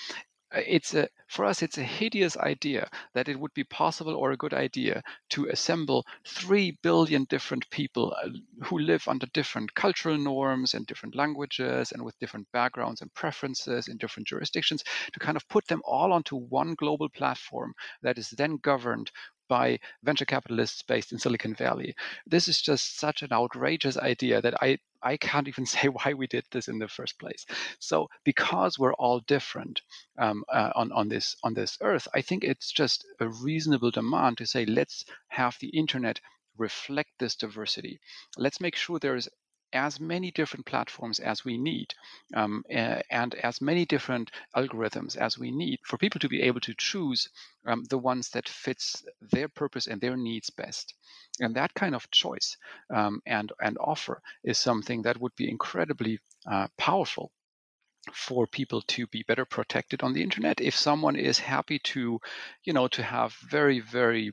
Uh, 0.52 0.60
it's 0.66 0.94
a 0.94 1.08
for 1.28 1.44
us 1.44 1.62
it's 1.62 1.78
a 1.78 1.82
hideous 1.82 2.36
idea 2.38 2.88
that 3.14 3.28
it 3.28 3.38
would 3.38 3.54
be 3.54 3.62
possible 3.62 4.16
or 4.16 4.32
a 4.32 4.36
good 4.36 4.52
idea 4.52 5.00
to 5.28 5.46
assemble 5.46 6.04
3 6.26 6.76
billion 6.82 7.24
different 7.24 7.68
people 7.70 8.12
uh, 8.20 8.28
who 8.64 8.78
live 8.78 9.06
under 9.06 9.26
different 9.26 9.72
cultural 9.74 10.18
norms 10.18 10.74
and 10.74 10.86
different 10.86 11.14
languages 11.14 11.92
and 11.92 12.04
with 12.04 12.18
different 12.18 12.50
backgrounds 12.52 13.00
and 13.00 13.14
preferences 13.14 13.86
in 13.86 13.96
different 13.96 14.26
jurisdictions 14.26 14.82
to 15.12 15.20
kind 15.20 15.36
of 15.36 15.48
put 15.48 15.66
them 15.68 15.82
all 15.84 16.12
onto 16.12 16.36
one 16.36 16.74
global 16.74 17.08
platform 17.08 17.72
that 18.02 18.18
is 18.18 18.30
then 18.30 18.56
governed 18.56 19.12
by 19.50 19.80
venture 20.04 20.24
capitalists 20.24 20.80
based 20.82 21.10
in 21.10 21.18
Silicon 21.18 21.54
Valley. 21.56 21.96
This 22.24 22.46
is 22.46 22.62
just 22.62 22.98
such 23.00 23.22
an 23.22 23.32
outrageous 23.32 23.96
idea 23.98 24.40
that 24.40 24.54
I, 24.62 24.78
I 25.02 25.16
can't 25.16 25.48
even 25.52 25.66
say 25.66 25.88
why 25.88 26.14
we 26.14 26.28
did 26.28 26.44
this 26.52 26.68
in 26.68 26.78
the 26.78 26.86
first 26.88 27.18
place. 27.18 27.44
So 27.80 28.08
because 28.24 28.78
we're 28.78 28.94
all 28.94 29.20
different 29.26 29.82
um, 30.18 30.44
uh, 30.48 30.70
on, 30.76 30.92
on 30.92 31.08
this 31.08 31.36
on 31.42 31.54
this 31.54 31.76
earth, 31.82 32.06
I 32.14 32.22
think 32.22 32.44
it's 32.44 32.70
just 32.70 33.04
a 33.18 33.28
reasonable 33.28 33.90
demand 33.90 34.38
to 34.38 34.46
say 34.46 34.64
let's 34.64 35.04
have 35.28 35.56
the 35.60 35.68
internet 35.68 36.20
reflect 36.56 37.10
this 37.18 37.34
diversity. 37.34 37.98
Let's 38.36 38.60
make 38.60 38.76
sure 38.76 38.98
there 39.00 39.16
is 39.16 39.28
as 39.72 40.00
many 40.00 40.30
different 40.30 40.66
platforms 40.66 41.18
as 41.20 41.44
we 41.44 41.56
need 41.58 41.94
um, 42.34 42.64
and 42.70 43.34
as 43.36 43.60
many 43.60 43.84
different 43.84 44.30
algorithms 44.56 45.16
as 45.16 45.38
we 45.38 45.50
need 45.50 45.78
for 45.84 45.98
people 45.98 46.18
to 46.20 46.28
be 46.28 46.42
able 46.42 46.60
to 46.60 46.74
choose 46.76 47.28
um, 47.66 47.84
the 47.84 47.98
ones 47.98 48.30
that 48.30 48.48
fits 48.48 49.04
their 49.20 49.48
purpose 49.48 49.86
and 49.86 50.00
their 50.00 50.16
needs 50.16 50.50
best. 50.50 50.94
And 51.40 51.54
that 51.56 51.74
kind 51.74 51.94
of 51.94 52.10
choice 52.10 52.56
um, 52.94 53.22
and 53.26 53.52
and 53.60 53.78
offer 53.78 54.22
is 54.44 54.58
something 54.58 55.02
that 55.02 55.20
would 55.20 55.34
be 55.36 55.48
incredibly 55.48 56.18
uh, 56.50 56.68
powerful 56.76 57.30
for 58.12 58.46
people 58.46 58.80
to 58.82 59.06
be 59.08 59.22
better 59.28 59.44
protected 59.44 60.02
on 60.02 60.14
the 60.14 60.22
internet 60.22 60.60
if 60.60 60.74
someone 60.74 61.16
is 61.16 61.38
happy 61.38 61.78
to 61.78 62.18
you 62.64 62.72
know 62.72 62.88
to 62.88 63.02
have 63.02 63.34
very 63.50 63.78
very 63.80 64.32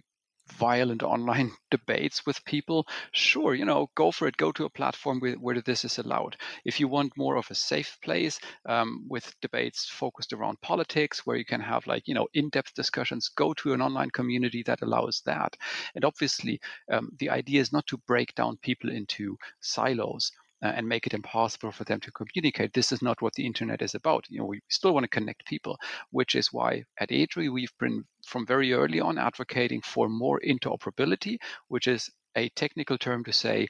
violent 0.51 1.03
online 1.03 1.51
debates 1.71 2.25
with 2.25 2.43
people, 2.45 2.88
sure, 3.12 3.53
you 3.55 3.65
know, 3.65 3.89
go 3.95 4.12
for 4.12 4.27
it. 4.27 4.38
Go 4.38 4.51
to 4.53 4.65
a 4.65 4.69
platform 4.69 5.19
where, 5.19 5.36
where 5.36 5.62
this 5.62 5.86
is 5.86 5.97
allowed. 5.97 6.38
If 6.65 6.79
you 6.79 6.88
want 6.88 7.17
more 7.17 7.36
of 7.38 7.47
a 7.49 7.55
safe 7.55 7.97
place 8.03 8.39
um, 8.67 9.05
with 9.10 9.33
debates 9.41 9.89
focused 9.89 10.33
around 10.33 10.62
politics, 10.62 11.25
where 11.25 11.38
you 11.38 11.45
can 11.45 11.62
have 11.62 11.88
like, 11.88 12.07
you 12.07 12.13
know, 12.13 12.27
in-depth 12.33 12.73
discussions, 12.73 13.29
go 13.29 13.53
to 13.55 13.73
an 13.73 13.81
online 13.81 14.10
community 14.12 14.63
that 14.63 14.81
allows 14.81 15.21
that. 15.25 15.55
And 15.95 16.05
obviously, 16.05 16.60
um, 16.91 17.10
the 17.19 17.29
idea 17.29 17.62
is 17.62 17.73
not 17.73 17.88
to 17.88 17.97
break 18.07 18.33
down 18.36 18.57
people 18.57 18.89
into 18.89 19.38
silos 19.62 20.31
uh, 20.63 20.67
and 20.76 20.88
make 20.88 21.06
it 21.06 21.13
impossible 21.13 21.72
for 21.72 21.84
them 21.84 22.00
to 22.00 22.12
communicate. 22.12 22.74
This 22.74 22.91
is 22.91 23.02
not 23.02 23.22
what 23.22 23.34
the 23.34 23.46
internet 23.46 23.82
is 23.82 23.96
about. 23.96 24.26
You 24.30 24.39
know, 24.39 24.46
we 24.46 24.60
still 24.70 24.93
want 24.93 25.04
to 25.04 25.10
connect 25.10 25.46
people, 25.46 25.78
which 26.12 26.36
is 26.36 26.52
why 26.52 26.84
at 27.00 27.10
EDRi 27.10 27.52
we've 27.52 27.74
been 27.80 28.04
from 28.26 28.46
very 28.46 28.74
early 28.74 29.00
on 29.00 29.17
advocating 29.17 29.82
for 29.82 30.10
more 30.10 30.39
interoperability, 30.46 31.38
which 31.67 31.88
is 31.88 32.10
a 32.36 32.50
technical 32.50 32.98
term 32.98 33.24
to 33.24 33.34
say 33.34 33.67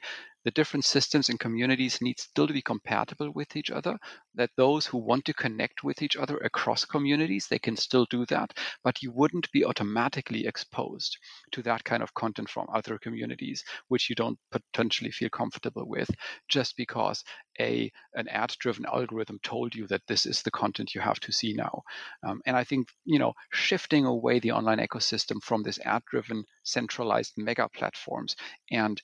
the 0.48 0.52
different 0.52 0.86
systems 0.86 1.28
and 1.28 1.38
communities 1.38 2.00
need 2.00 2.18
still 2.18 2.46
to 2.46 2.54
be 2.54 2.62
compatible 2.62 3.30
with 3.32 3.54
each 3.54 3.70
other 3.70 3.98
that 4.34 4.48
those 4.56 4.86
who 4.86 4.96
want 4.96 5.22
to 5.26 5.34
connect 5.34 5.84
with 5.84 6.00
each 6.00 6.16
other 6.16 6.38
across 6.38 6.86
communities 6.86 7.46
they 7.50 7.58
can 7.58 7.76
still 7.76 8.06
do 8.08 8.24
that 8.24 8.50
but 8.82 9.02
you 9.02 9.12
wouldn't 9.12 9.52
be 9.52 9.62
automatically 9.62 10.46
exposed 10.46 11.18
to 11.52 11.60
that 11.60 11.84
kind 11.84 12.02
of 12.02 12.14
content 12.14 12.48
from 12.48 12.66
other 12.72 12.96
communities 12.96 13.62
which 13.88 14.08
you 14.08 14.16
don't 14.16 14.38
potentially 14.50 15.10
feel 15.10 15.28
comfortable 15.28 15.86
with 15.86 16.08
just 16.48 16.74
because 16.78 17.22
a 17.60 17.92
an 18.14 18.26
ad 18.28 18.54
driven 18.58 18.86
algorithm 18.86 19.38
told 19.42 19.74
you 19.74 19.86
that 19.88 20.00
this 20.08 20.24
is 20.24 20.40
the 20.40 20.50
content 20.50 20.94
you 20.94 21.00
have 21.00 21.20
to 21.20 21.32
see 21.32 21.52
now. 21.52 21.82
Um, 22.26 22.40
and 22.46 22.56
i 22.56 22.64
think 22.64 22.88
you 23.04 23.18
know 23.18 23.34
shifting 23.52 24.06
away 24.06 24.38
the 24.38 24.52
online 24.52 24.78
ecosystem 24.78 25.42
from 25.42 25.62
this 25.62 25.78
ad 25.84 26.02
driven 26.10 26.44
centralized 26.62 27.34
mega 27.36 27.68
platforms 27.74 28.34
and 28.70 29.02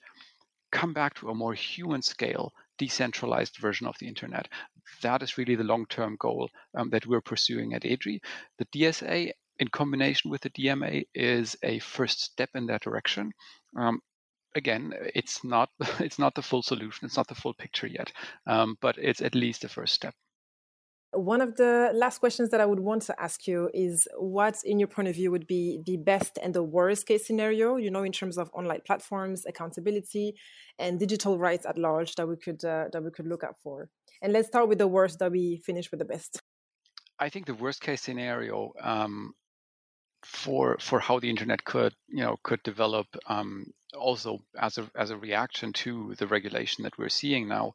come 0.74 0.92
back 0.92 1.14
to 1.14 1.30
a 1.30 1.34
more 1.34 1.54
human 1.54 2.02
scale, 2.02 2.52
decentralized 2.78 3.56
version 3.58 3.86
of 3.86 3.96
the 4.00 4.08
internet. 4.08 4.48
That 5.02 5.22
is 5.22 5.38
really 5.38 5.54
the 5.54 5.64
long 5.64 5.86
term 5.86 6.16
goal 6.18 6.50
um, 6.76 6.90
that 6.90 7.06
we're 7.06 7.22
pursuing 7.22 7.72
at 7.72 7.82
EDRi. 7.82 8.20
The 8.58 8.66
DSA, 8.66 9.30
in 9.60 9.68
combination 9.68 10.30
with 10.30 10.42
the 10.42 10.50
DMA, 10.50 11.04
is 11.14 11.56
a 11.62 11.78
first 11.78 12.20
step 12.20 12.50
in 12.54 12.66
that 12.66 12.82
direction. 12.82 13.32
Um, 13.78 14.00
again, 14.56 14.92
it's 15.14 15.44
not 15.44 15.70
it's 16.00 16.18
not 16.18 16.34
the 16.34 16.42
full 16.42 16.62
solution. 16.62 17.06
It's 17.06 17.16
not 17.16 17.28
the 17.28 17.34
full 17.34 17.54
picture 17.54 17.86
yet, 17.86 18.12
um, 18.46 18.76
but 18.80 18.98
it's 18.98 19.22
at 19.22 19.34
least 19.34 19.64
a 19.64 19.68
first 19.68 19.94
step. 19.94 20.14
One 21.14 21.40
of 21.40 21.56
the 21.56 21.90
last 21.94 22.18
questions 22.18 22.50
that 22.50 22.60
I 22.60 22.66
would 22.66 22.80
want 22.80 23.02
to 23.02 23.20
ask 23.20 23.46
you 23.46 23.70
is 23.72 24.08
what, 24.16 24.56
in 24.64 24.78
your 24.78 24.88
point 24.88 25.08
of 25.08 25.14
view, 25.14 25.30
would 25.30 25.46
be 25.46 25.80
the 25.84 25.96
best 25.96 26.38
and 26.42 26.54
the 26.54 26.62
worst 26.62 27.06
case 27.06 27.26
scenario, 27.26 27.76
you 27.76 27.90
know, 27.90 28.02
in 28.02 28.12
terms 28.12 28.36
of 28.36 28.50
online 28.52 28.80
platforms, 28.86 29.46
accountability, 29.46 30.34
and 30.78 30.98
digital 30.98 31.38
rights 31.38 31.66
at 31.66 31.78
large 31.78 32.14
that 32.16 32.28
we 32.28 32.36
could 32.36 32.64
uh, 32.64 32.86
that 32.92 33.02
we 33.02 33.10
could 33.10 33.26
look 33.26 33.44
out 33.44 33.56
for. 33.62 33.88
And 34.22 34.32
let's 34.32 34.48
start 34.48 34.68
with 34.68 34.78
the 34.78 34.88
worst 34.88 35.18
that 35.20 35.30
we 35.30 35.62
finish 35.64 35.90
with 35.90 35.98
the 35.98 36.04
best. 36.04 36.40
I 37.18 37.28
think 37.28 37.46
the 37.46 37.54
worst 37.54 37.80
case 37.80 38.02
scenario 38.02 38.72
um, 38.80 39.34
for 40.24 40.76
for 40.80 40.98
how 40.98 41.20
the 41.20 41.30
internet 41.30 41.64
could 41.64 41.94
you 42.08 42.22
know 42.22 42.36
could 42.42 42.62
develop 42.62 43.06
um, 43.26 43.66
also 43.96 44.40
as 44.58 44.78
a 44.78 44.90
as 44.96 45.10
a 45.10 45.16
reaction 45.16 45.72
to 45.72 46.14
the 46.18 46.26
regulation 46.26 46.84
that 46.84 46.98
we're 46.98 47.08
seeing 47.08 47.46
now 47.48 47.74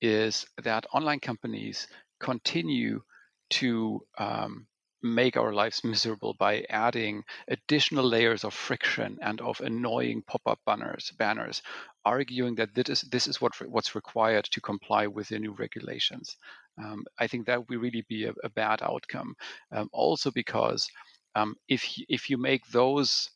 is 0.00 0.46
that 0.62 0.86
online 0.92 1.20
companies 1.20 1.86
continue 2.24 3.02
to 3.50 4.00
um, 4.18 4.66
make 5.02 5.36
our 5.36 5.52
lives 5.52 5.84
miserable 5.84 6.34
by 6.38 6.64
adding 6.70 7.22
additional 7.48 8.04
layers 8.04 8.42
of 8.42 8.54
friction 8.54 9.18
and 9.20 9.40
of 9.42 9.60
annoying 9.60 10.22
pop-up 10.26 10.58
banners 10.64 11.12
banners 11.18 11.62
arguing 12.06 12.54
that 12.54 12.74
this 12.74 12.88
is 12.88 13.00
this 13.10 13.26
is 13.26 13.40
what 13.40 13.52
what's 13.68 13.94
required 13.94 14.44
to 14.44 14.60
comply 14.62 15.06
with 15.06 15.28
the 15.28 15.38
new 15.38 15.52
regulations. 15.52 16.36
Um, 16.82 17.04
i 17.18 17.26
think 17.26 17.46
that 17.46 17.68
would 17.68 17.80
really 17.80 18.04
be 18.08 18.24
a, 18.24 18.32
a 18.42 18.48
bad 18.48 18.82
outcome. 18.82 19.34
Um, 19.70 19.88
also 19.92 20.30
because 20.30 20.88
um, 21.34 21.54
if 21.68 21.82
if 22.08 22.30
you 22.30 22.38
make 22.38 22.66
those 22.68 23.28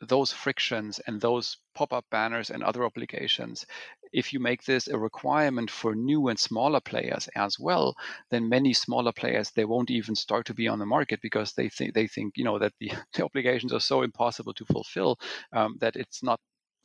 those 0.00 0.32
frictions 0.32 1.00
and 1.06 1.20
those 1.20 1.56
pop-up 1.74 2.04
banners 2.10 2.50
and 2.50 2.62
other 2.62 2.84
obligations 2.84 3.64
if 4.14 4.32
you 4.32 4.40
make 4.40 4.64
this 4.64 4.88
a 4.88 4.98
requirement 4.98 5.70
for 5.70 5.94
new 5.94 6.28
and 6.28 6.38
smaller 6.38 6.80
players 6.80 7.28
as 7.36 7.58
well 7.58 7.94
then 8.30 8.48
many 8.48 8.72
smaller 8.72 9.12
players 9.12 9.50
they 9.50 9.64
won't 9.64 9.90
even 9.90 10.14
start 10.14 10.46
to 10.46 10.54
be 10.54 10.68
on 10.68 10.78
the 10.78 10.86
market 10.86 11.20
because 11.20 11.52
they 11.52 11.68
think 11.68 11.92
they 11.94 12.06
think 12.06 12.32
you 12.36 12.44
know 12.44 12.58
that 12.58 12.72
the, 12.80 12.90
the 13.14 13.24
obligations 13.24 13.72
are 13.72 13.80
so 13.80 14.02
impossible 14.02 14.54
to 14.54 14.64
fulfill 14.66 15.18
um, 15.52 15.76
that 15.80 15.96
it's 15.96 16.22
not 16.22 16.40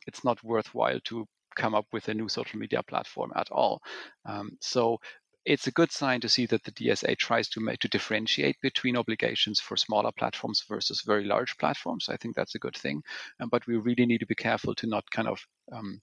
it's 0.06 0.24
not 0.24 0.42
worthwhile 0.44 1.00
to 1.04 1.26
come 1.56 1.74
up 1.74 1.86
with 1.92 2.08
a 2.08 2.14
new 2.14 2.28
social 2.28 2.58
media 2.58 2.82
platform 2.82 3.32
at 3.36 3.50
all 3.50 3.80
um, 4.26 4.50
so 4.60 4.98
it's 5.46 5.66
a 5.66 5.72
good 5.72 5.90
sign 5.90 6.20
to 6.20 6.28
see 6.28 6.46
that 6.46 6.64
the 6.64 6.72
DSA 6.72 7.16
tries 7.16 7.48
to 7.48 7.60
make 7.60 7.80
to 7.80 7.88
differentiate 7.88 8.56
between 8.60 8.96
obligations 8.96 9.58
for 9.58 9.76
smaller 9.76 10.12
platforms 10.12 10.62
versus 10.68 11.00
very 11.00 11.24
large 11.24 11.56
platforms. 11.56 12.08
I 12.10 12.16
think 12.18 12.36
that's 12.36 12.54
a 12.54 12.58
good 12.58 12.76
thing, 12.76 13.02
um, 13.40 13.48
but 13.48 13.66
we 13.66 13.76
really 13.76 14.04
need 14.04 14.18
to 14.18 14.26
be 14.26 14.34
careful 14.34 14.74
to 14.74 14.86
not 14.86 15.10
kind 15.10 15.28
of 15.28 15.40
um, 15.72 16.02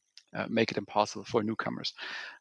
make 0.50 0.71
it 0.71 0.78
impossible 0.78 1.26
for 1.26 1.43
newcomers. 1.43 1.93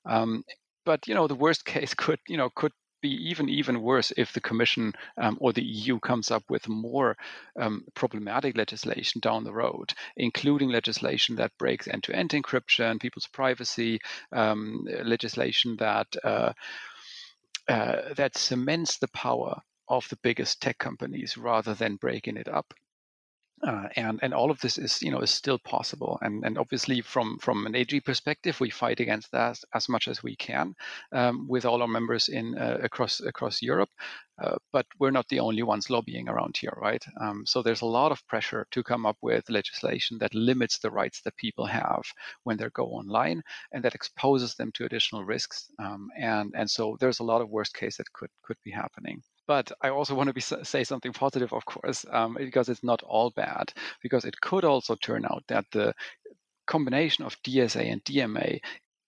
Um, 0.04 0.44
but 0.84 1.08
you 1.08 1.14
know, 1.14 1.26
the 1.26 1.34
worst 1.34 1.64
case 1.74 1.94
could 1.94 2.20
you 2.28 2.36
know 2.36 2.50
could 2.50 2.72
be 3.02 3.28
even 3.28 3.48
even 3.48 3.82
worse 3.82 4.12
if 4.16 4.32
the 4.32 4.40
Commission 4.40 4.92
um, 5.18 5.36
or 5.40 5.52
the 5.52 5.62
EU 5.62 5.98
comes 6.00 6.30
up 6.30 6.44
with 6.48 6.68
more 6.68 7.16
um, 7.60 7.84
problematic 7.94 8.56
legislation 8.56 9.20
down 9.20 9.44
the 9.44 9.52
road, 9.52 9.92
including 10.16 10.70
legislation 10.70 11.36
that 11.36 11.56
breaks 11.58 11.88
end-to-end 11.88 12.30
encryption, 12.30 13.00
people's 13.00 13.28
privacy, 13.28 14.00
um, 14.32 14.86
legislation 15.04 15.76
that 15.78 16.08
uh, 16.24 16.52
uh, 17.68 18.14
that 18.14 18.36
cements 18.36 18.98
the 18.98 19.08
power 19.08 19.60
of 19.88 20.08
the 20.08 20.18
biggest 20.22 20.60
tech 20.60 20.78
companies 20.78 21.36
rather 21.36 21.74
than 21.74 21.96
breaking 21.96 22.36
it 22.36 22.48
up. 22.48 22.74
Uh, 23.62 23.88
and 23.96 24.20
and 24.22 24.34
all 24.34 24.50
of 24.50 24.60
this 24.60 24.76
is 24.76 25.02
you 25.02 25.10
know 25.10 25.20
is 25.20 25.30
still 25.30 25.58
possible. 25.58 26.18
And 26.20 26.44
and 26.44 26.58
obviously 26.58 27.00
from 27.00 27.38
from 27.38 27.66
an 27.66 27.74
AG 27.74 28.00
perspective 28.02 28.60
we 28.60 28.68
fight 28.68 29.00
against 29.00 29.32
that 29.32 29.58
as 29.74 29.88
much 29.88 30.08
as 30.08 30.22
we 30.22 30.36
can 30.36 30.74
um, 31.12 31.46
with 31.48 31.64
all 31.64 31.80
our 31.80 31.88
members 31.88 32.28
in 32.28 32.58
uh, 32.58 32.78
across 32.82 33.20
across 33.20 33.62
Europe. 33.62 33.88
Uh, 34.42 34.56
but 34.72 34.84
we're 35.00 35.10
not 35.10 35.26
the 35.28 35.40
only 35.40 35.62
ones 35.62 35.88
lobbying 35.88 36.28
around 36.28 36.54
here 36.58 36.76
right? 36.76 37.02
Um, 37.18 37.46
so 37.46 37.62
there's 37.62 37.80
a 37.80 37.86
lot 37.86 38.12
of 38.12 38.26
pressure 38.28 38.66
to 38.72 38.82
come 38.82 39.06
up 39.06 39.16
with 39.22 39.48
legislation 39.48 40.18
that 40.18 40.34
limits 40.34 40.78
the 40.78 40.90
rights 40.90 41.22
that 41.22 41.36
people 41.38 41.64
have 41.64 42.02
when 42.44 42.58
they 42.58 42.68
go 42.74 42.84
online 42.88 43.42
and 43.72 43.82
that 43.84 43.94
exposes 43.94 44.54
them 44.54 44.70
to 44.72 44.84
additional 44.84 45.24
risks. 45.24 45.70
Um, 45.78 46.10
and 46.18 46.52
and 46.54 46.70
so 46.70 46.98
there's 47.00 47.20
a 47.20 47.24
lot 47.24 47.40
of 47.40 47.48
worst 47.48 47.74
case 47.74 47.96
that 47.96 48.12
could 48.12 48.30
could 48.42 48.58
be 48.64 48.70
happening 48.70 49.22
but 49.46 49.70
I 49.82 49.90
also 49.90 50.14
want 50.14 50.28
to 50.28 50.32
be, 50.32 50.40
say 50.40 50.84
something 50.84 51.12
positive, 51.12 51.52
of 51.52 51.64
course, 51.64 52.04
um, 52.10 52.36
because 52.38 52.68
it's 52.68 52.84
not 52.84 53.02
all 53.02 53.30
bad. 53.30 53.72
Because 54.02 54.24
it 54.24 54.40
could 54.40 54.64
also 54.64 54.94
turn 54.96 55.24
out 55.24 55.44
that 55.48 55.64
the 55.72 55.94
combination 56.66 57.24
of 57.24 57.40
DSA 57.42 57.92
and 57.92 58.04
DMA 58.04 58.60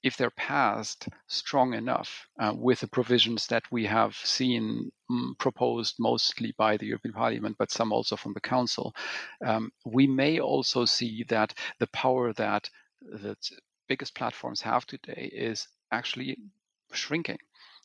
if 0.03 0.17
they're 0.17 0.31
passed 0.31 1.09
strong 1.27 1.75
enough 1.75 2.29
uh, 2.41 2.53
with 2.57 2.81
the 2.81 2.89
provisions 2.89 3.47
that 3.49 3.65
we 3.73 3.85
have 3.85 4.15
seen 4.15 4.91
um, 5.11 5.35
proposed 5.39 5.97
mostly 5.99 6.55
by 6.57 6.77
the 6.77 6.87
European 6.87 7.13
Parliament, 7.13 7.57
but 7.59 7.71
some 7.71 7.93
also 7.93 8.15
from 8.15 8.33
the 8.33 8.41
Council, 8.41 8.95
um, 9.45 9.71
we 9.85 10.07
may 10.07 10.39
also 10.39 10.85
see 10.85 11.25
that 11.29 11.53
the 11.81 11.89
power 11.89 12.33
that 12.35 12.71
the 13.03 13.37
biggest 13.89 14.15
platforms 14.15 14.61
have 14.61 14.87
today 14.87 15.31
is 15.33 15.67
actually 15.91 16.39
shrinking 16.93 17.39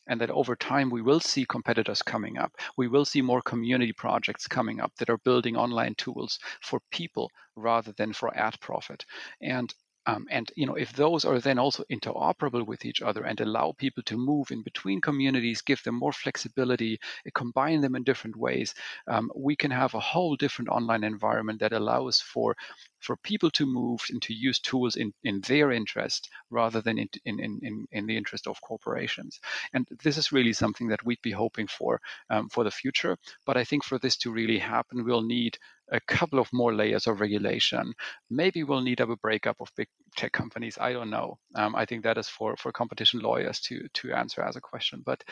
and 0.07 0.19
that 0.21 0.31
over 0.31 0.55
time 0.55 0.89
we 0.89 1.01
will 1.01 1.19
see 1.19 1.45
competitors 1.45 2.01
coming 2.01 2.37
up. 2.37 2.51
We 2.77 2.87
will 2.87 3.05
see 3.05 3.21
more 3.21 3.41
community 3.41 3.93
projects 3.93 4.47
coming 4.47 4.79
up 4.79 4.93
that 4.97 5.09
are 5.09 5.17
building 5.19 5.55
online 5.55 5.95
tools 5.95 6.39
for 6.61 6.81
people 6.91 7.29
rather 7.55 7.93
than 7.93 8.13
for 8.13 8.35
ad 8.37 8.59
profit. 8.59 9.05
And 9.41 9.73
um, 10.05 10.25
and 10.29 10.51
you 10.55 10.65
know, 10.65 10.75
if 10.75 10.93
those 10.93 11.25
are 11.25 11.39
then 11.39 11.59
also 11.59 11.83
interoperable 11.91 12.65
with 12.65 12.85
each 12.85 13.01
other 13.01 13.23
and 13.23 13.39
allow 13.39 13.73
people 13.77 14.03
to 14.03 14.17
move 14.17 14.51
in 14.51 14.61
between 14.61 15.01
communities, 15.01 15.61
give 15.61 15.81
them 15.83 15.95
more 15.95 16.11
flexibility, 16.13 16.99
eh, 17.25 17.29
combine 17.33 17.81
them 17.81 17.95
in 17.95 18.03
different 18.03 18.35
ways, 18.35 18.73
um, 19.07 19.31
we 19.35 19.55
can 19.55 19.71
have 19.71 19.93
a 19.93 19.99
whole 19.99 20.35
different 20.35 20.69
online 20.69 21.03
environment 21.03 21.59
that 21.59 21.73
allows 21.73 22.19
for 22.19 22.55
for 22.99 23.17
people 23.17 23.51
to 23.51 23.65
move 23.65 24.01
and 24.09 24.21
to 24.21 24.33
use 24.33 24.59
tools 24.59 24.95
in, 24.95 25.13
in 25.23 25.41
their 25.41 25.71
interest 25.71 26.29
rather 26.49 26.81
than 26.81 26.97
in, 26.97 27.09
in, 27.25 27.39
in, 27.61 27.85
in 27.91 28.05
the 28.05 28.15
interest 28.15 28.47
of 28.47 28.61
corporations. 28.61 29.41
And 29.73 29.85
this 30.03 30.17
is 30.17 30.31
really 30.31 30.53
something 30.53 30.87
that 30.87 31.03
we'd 31.05 31.21
be 31.21 31.31
hoping 31.31 31.67
for 31.67 31.99
um, 32.29 32.47
for 32.49 32.63
the 32.63 32.71
future. 32.71 33.17
But 33.45 33.57
I 33.57 33.65
think 33.65 33.83
for 33.83 33.99
this 33.99 34.17
to 34.17 34.31
really 34.31 34.59
happen, 34.59 35.03
we'll 35.03 35.21
need 35.21 35.57
a 35.91 35.99
couple 36.07 36.39
of 36.39 36.49
more 36.53 36.73
layers 36.73 37.07
of 37.07 37.19
regulation. 37.21 37.93
Maybe 38.29 38.63
we'll 38.63 38.81
need 38.81 38.99
a 38.99 39.07
breakup 39.17 39.57
of 39.59 39.69
big 39.75 39.87
tech 40.17 40.31
companies. 40.31 40.77
I 40.79 40.93
don't 40.93 41.09
know. 41.09 41.37
Um, 41.55 41.75
I 41.75 41.85
think 41.85 42.03
that 42.03 42.17
is 42.17 42.29
for, 42.29 42.55
for 42.57 42.71
competition 42.71 43.19
lawyers 43.19 43.59
to 43.61 43.87
to 43.93 44.13
answer 44.13 44.41
as 44.41 44.55
a 44.55 44.61
question. 44.61 45.03
But 45.05 45.23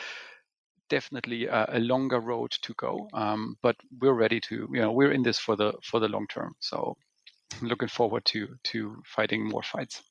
definitely 0.88 1.46
a, 1.46 1.66
a 1.72 1.78
longer 1.80 2.20
road 2.20 2.52
to 2.62 2.74
go. 2.74 3.08
Um, 3.14 3.56
but 3.62 3.76
we're 4.00 4.12
ready 4.12 4.40
to, 4.40 4.68
you 4.72 4.80
know, 4.80 4.92
we're 4.92 5.12
in 5.12 5.22
this 5.22 5.38
for 5.38 5.56
the 5.56 5.72
for 5.82 6.00
the 6.00 6.08
long 6.08 6.26
term. 6.28 6.54
So 6.60 6.96
looking 7.62 7.88
forward 7.88 8.24
to 8.26 8.48
to 8.64 9.02
fighting 9.06 9.48
more 9.48 9.62
fights. 9.62 10.02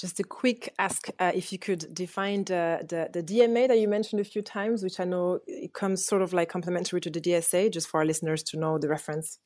Just 0.00 0.18
a 0.18 0.24
quick 0.24 0.72
ask 0.78 1.08
uh, 1.18 1.30
if 1.34 1.52
you 1.52 1.58
could 1.58 1.92
define 1.92 2.44
the, 2.44 2.86
the, 2.88 3.10
the, 3.12 3.22
DMA 3.22 3.68
that 3.68 3.78
you 3.78 3.86
mentioned 3.86 4.18
a 4.18 4.24
few 4.24 4.40
times, 4.40 4.82
which 4.82 4.98
I 4.98 5.04
know 5.04 5.40
it 5.46 5.74
comes 5.74 6.02
sort 6.02 6.22
of 6.22 6.32
like 6.32 6.48
complementary 6.48 7.02
to 7.02 7.10
the 7.10 7.20
DSA, 7.20 7.70
just 7.70 7.86
for 7.86 8.00
our 8.00 8.06
listeners 8.06 8.42
to 8.44 8.58
know 8.58 8.78
the 8.78 8.88
reference. 8.88 9.38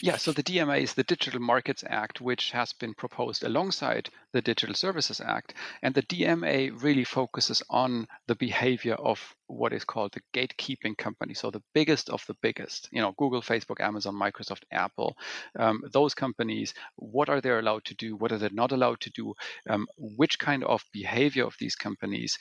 Yeah, 0.00 0.16
so 0.16 0.30
the 0.30 0.42
DMA 0.42 0.82
is 0.82 0.94
the 0.94 1.02
Digital 1.02 1.40
Markets 1.40 1.82
Act, 1.88 2.20
which 2.20 2.52
has 2.52 2.72
been 2.72 2.94
proposed 2.94 3.42
alongside 3.42 4.08
the 4.32 4.40
Digital 4.40 4.74
Services 4.74 5.20
Act. 5.20 5.54
And 5.82 5.94
the 5.94 6.02
DMA 6.02 6.80
really 6.80 7.02
focuses 7.02 7.60
on 7.68 8.06
the 8.28 8.36
behavior 8.36 8.94
of 8.94 9.34
what 9.48 9.72
is 9.72 9.84
called 9.84 10.12
the 10.12 10.22
gatekeeping 10.32 10.96
company. 10.96 11.34
So 11.34 11.50
the 11.50 11.62
biggest 11.74 12.08
of 12.08 12.24
the 12.26 12.36
biggest, 12.40 12.88
you 12.92 13.00
know, 13.00 13.14
Google, 13.18 13.42
Facebook, 13.42 13.80
Amazon, 13.80 14.14
Microsoft, 14.14 14.62
Apple, 14.70 15.16
um, 15.58 15.82
those 15.92 16.14
companies, 16.14 16.72
what 16.96 17.28
are 17.28 17.40
they 17.40 17.50
allowed 17.50 17.84
to 17.86 17.94
do? 17.96 18.14
What 18.14 18.30
are 18.30 18.38
they 18.38 18.50
not 18.52 18.70
allowed 18.70 19.00
to 19.00 19.10
do? 19.10 19.34
Um, 19.68 19.86
which 19.98 20.38
kind 20.38 20.62
of 20.64 20.84
behavior 20.92 21.44
of 21.44 21.56
these 21.58 21.74
companies 21.74 22.38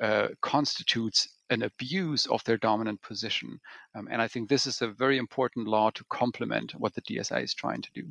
uh, 0.00 0.28
constitutes 0.40 1.28
an 1.50 1.62
abuse 1.62 2.26
of 2.26 2.42
their 2.44 2.56
dominant 2.56 3.00
position. 3.02 3.60
Um, 3.94 4.08
and 4.10 4.20
I 4.20 4.28
think 4.28 4.48
this 4.48 4.66
is 4.66 4.82
a 4.82 4.88
very 4.88 5.18
important 5.18 5.68
law 5.68 5.90
to 5.90 6.04
complement 6.10 6.72
what 6.72 6.94
the 6.94 7.02
DSA 7.02 7.44
is 7.44 7.54
trying 7.54 7.82
to 7.82 7.90
do. 7.94 8.04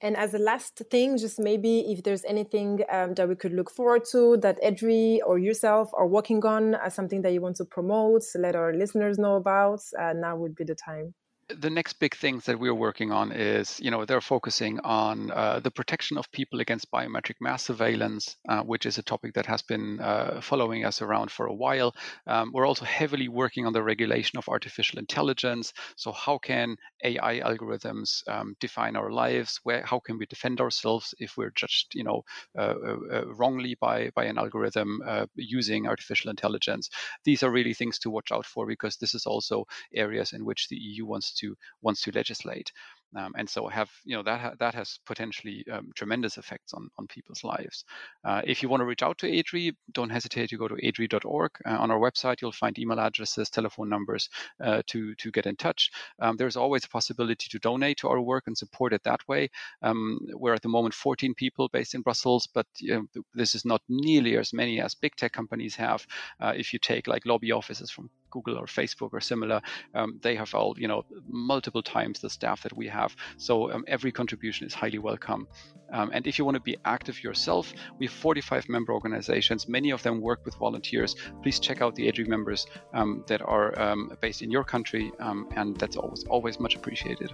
And 0.00 0.16
as 0.16 0.34
a 0.34 0.38
last 0.38 0.82
thing, 0.90 1.16
just 1.16 1.38
maybe 1.38 1.80
if 1.92 2.02
there's 2.02 2.24
anything 2.24 2.80
um, 2.90 3.14
that 3.14 3.28
we 3.28 3.36
could 3.36 3.52
look 3.52 3.70
forward 3.70 4.02
to 4.10 4.36
that 4.38 4.60
EDRi 4.60 5.20
or 5.24 5.38
yourself 5.38 5.90
are 5.94 6.08
working 6.08 6.44
on 6.44 6.74
as 6.74 6.94
something 6.94 7.22
that 7.22 7.32
you 7.32 7.40
want 7.40 7.56
to 7.56 7.64
promote, 7.64 8.22
let 8.34 8.56
our 8.56 8.74
listeners 8.74 9.16
know 9.16 9.36
about, 9.36 9.80
uh, 9.98 10.12
now 10.12 10.36
would 10.36 10.56
be 10.56 10.64
the 10.64 10.74
time 10.74 11.14
the 11.58 11.70
next 11.70 11.94
big 11.94 12.14
things 12.16 12.44
that 12.46 12.58
we're 12.58 12.74
working 12.74 13.12
on 13.12 13.32
is, 13.32 13.80
you 13.80 13.90
know, 13.90 14.04
they're 14.04 14.20
focusing 14.20 14.80
on 14.80 15.30
uh, 15.30 15.60
the 15.60 15.70
protection 15.70 16.18
of 16.18 16.30
people 16.32 16.60
against 16.60 16.90
biometric 16.90 17.36
mass 17.40 17.64
surveillance, 17.64 18.36
uh, 18.48 18.62
which 18.62 18.86
is 18.86 18.98
a 18.98 19.02
topic 19.02 19.34
that 19.34 19.46
has 19.46 19.62
been 19.62 20.00
uh, 20.00 20.40
following 20.40 20.84
us 20.84 21.02
around 21.02 21.30
for 21.30 21.46
a 21.46 21.54
while. 21.54 21.94
Um, 22.26 22.50
we're 22.52 22.66
also 22.66 22.84
heavily 22.84 23.28
working 23.28 23.66
on 23.66 23.72
the 23.72 23.82
regulation 23.82 24.38
of 24.38 24.48
artificial 24.48 24.98
intelligence. 24.98 25.72
So, 25.96 26.12
how 26.12 26.38
can 26.38 26.76
AI 27.04 27.40
algorithms 27.40 28.26
um, 28.28 28.56
define 28.60 28.96
our 28.96 29.10
lives? 29.10 29.60
Where, 29.62 29.82
how 29.84 30.00
can 30.00 30.18
we 30.18 30.26
defend 30.26 30.60
ourselves 30.60 31.14
if 31.18 31.36
we're 31.36 31.52
judged, 31.54 31.94
you 31.94 32.04
know, 32.04 32.24
uh, 32.58 32.74
uh, 32.86 32.96
uh, 33.12 33.24
wrongly 33.34 33.76
by 33.80 34.10
by 34.14 34.24
an 34.24 34.38
algorithm 34.38 35.00
using 35.34 35.86
artificial 35.86 36.30
intelligence? 36.30 36.90
These 37.24 37.42
are 37.42 37.50
really 37.50 37.74
things 37.74 37.98
to 38.00 38.10
watch 38.10 38.32
out 38.32 38.46
for 38.46 38.66
because 38.66 38.96
this 38.96 39.14
is 39.14 39.26
also 39.26 39.66
areas 39.94 40.32
in 40.32 40.44
which 40.44 40.68
the 40.68 40.76
EU 40.76 41.06
wants 41.06 41.32
to 41.34 41.41
to 41.42 41.56
wants 41.82 42.02
to 42.02 42.12
legislate. 42.12 42.72
Um, 43.14 43.32
and 43.36 43.48
so 43.48 43.68
have 43.68 43.90
you 44.04 44.16
know 44.16 44.22
that 44.22 44.40
ha- 44.40 44.54
that 44.58 44.74
has 44.74 44.98
potentially 45.06 45.64
um, 45.70 45.90
tremendous 45.94 46.38
effects 46.38 46.72
on 46.72 46.88
on 46.98 47.06
people's 47.06 47.44
lives. 47.44 47.84
Uh, 48.24 48.40
if 48.44 48.62
you 48.62 48.68
want 48.68 48.80
to 48.80 48.86
reach 48.86 49.02
out 49.02 49.18
to 49.18 49.26
EDRi, 49.30 49.74
don't 49.92 50.10
hesitate 50.10 50.48
to 50.50 50.56
go 50.56 50.66
to 50.68 50.74
edri.org. 50.76 51.50
Uh, 51.66 51.76
on 51.76 51.90
our 51.90 51.98
website, 51.98 52.40
you'll 52.40 52.52
find 52.52 52.78
email 52.78 52.98
addresses, 52.98 53.50
telephone 53.50 53.90
numbers 53.90 54.28
uh, 54.64 54.82
to 54.86 55.14
to 55.16 55.30
get 55.30 55.46
in 55.46 55.56
touch. 55.56 55.90
Um, 56.20 56.36
there's 56.36 56.56
always 56.56 56.84
a 56.84 56.88
possibility 56.88 57.48
to 57.50 57.58
donate 57.58 57.98
to 57.98 58.08
our 58.08 58.20
work 58.20 58.44
and 58.46 58.56
support 58.56 58.94
it 58.94 59.02
that 59.04 59.20
way. 59.28 59.50
Um, 59.82 60.18
we're 60.32 60.54
at 60.54 60.62
the 60.62 60.68
moment 60.68 60.94
14 60.94 61.34
people 61.34 61.68
based 61.68 61.94
in 61.94 62.00
Brussels, 62.00 62.48
but 62.54 62.66
you 62.78 62.94
know, 62.94 63.22
this 63.34 63.54
is 63.54 63.64
not 63.64 63.82
nearly 63.88 64.38
as 64.38 64.52
many 64.54 64.80
as 64.80 64.94
big 64.94 65.16
tech 65.16 65.32
companies 65.32 65.76
have. 65.76 66.06
Uh, 66.40 66.54
if 66.56 66.72
you 66.72 66.78
take 66.78 67.06
like 67.06 67.26
lobby 67.26 67.52
offices 67.52 67.90
from 67.90 68.08
Google 68.32 68.58
or 68.58 68.66
Facebook 68.66 69.10
or 69.12 69.20
similar, 69.20 69.60
um, 69.94 70.18
they 70.22 70.34
have 70.34 70.54
all 70.54 70.74
you 70.78 70.88
know 70.88 71.04
multiple 71.28 71.82
times 71.82 72.20
the 72.20 72.30
staff 72.30 72.62
that 72.62 72.76
we 72.76 72.88
have. 72.88 73.14
So 73.36 73.70
um, 73.72 73.84
every 73.86 74.12
contribution 74.12 74.66
is 74.66 74.74
highly 74.74 74.98
welcome. 74.98 75.46
Um, 75.92 76.10
and 76.14 76.26
if 76.26 76.38
you 76.38 76.44
want 76.44 76.56
to 76.56 76.60
be 76.72 76.76
active 76.86 77.22
yourself, 77.22 77.72
we 77.98 78.06
have 78.06 78.14
45 78.14 78.68
member 78.68 78.92
organizations. 78.94 79.68
Many 79.68 79.90
of 79.90 80.02
them 80.02 80.22
work 80.22 80.44
with 80.46 80.54
volunteers. 80.54 81.14
Please 81.42 81.60
check 81.60 81.82
out 81.82 81.94
the 81.94 82.10
EDRi 82.10 82.26
members 82.26 82.66
um, 82.94 83.24
that 83.26 83.42
are 83.42 83.78
um, 83.78 84.16
based 84.20 84.40
in 84.42 84.50
your 84.50 84.64
country, 84.64 85.12
um, 85.20 85.48
and 85.54 85.76
that's 85.76 85.96
always 85.96 86.24
always 86.24 86.58
much 86.58 86.74
appreciated. 86.76 87.30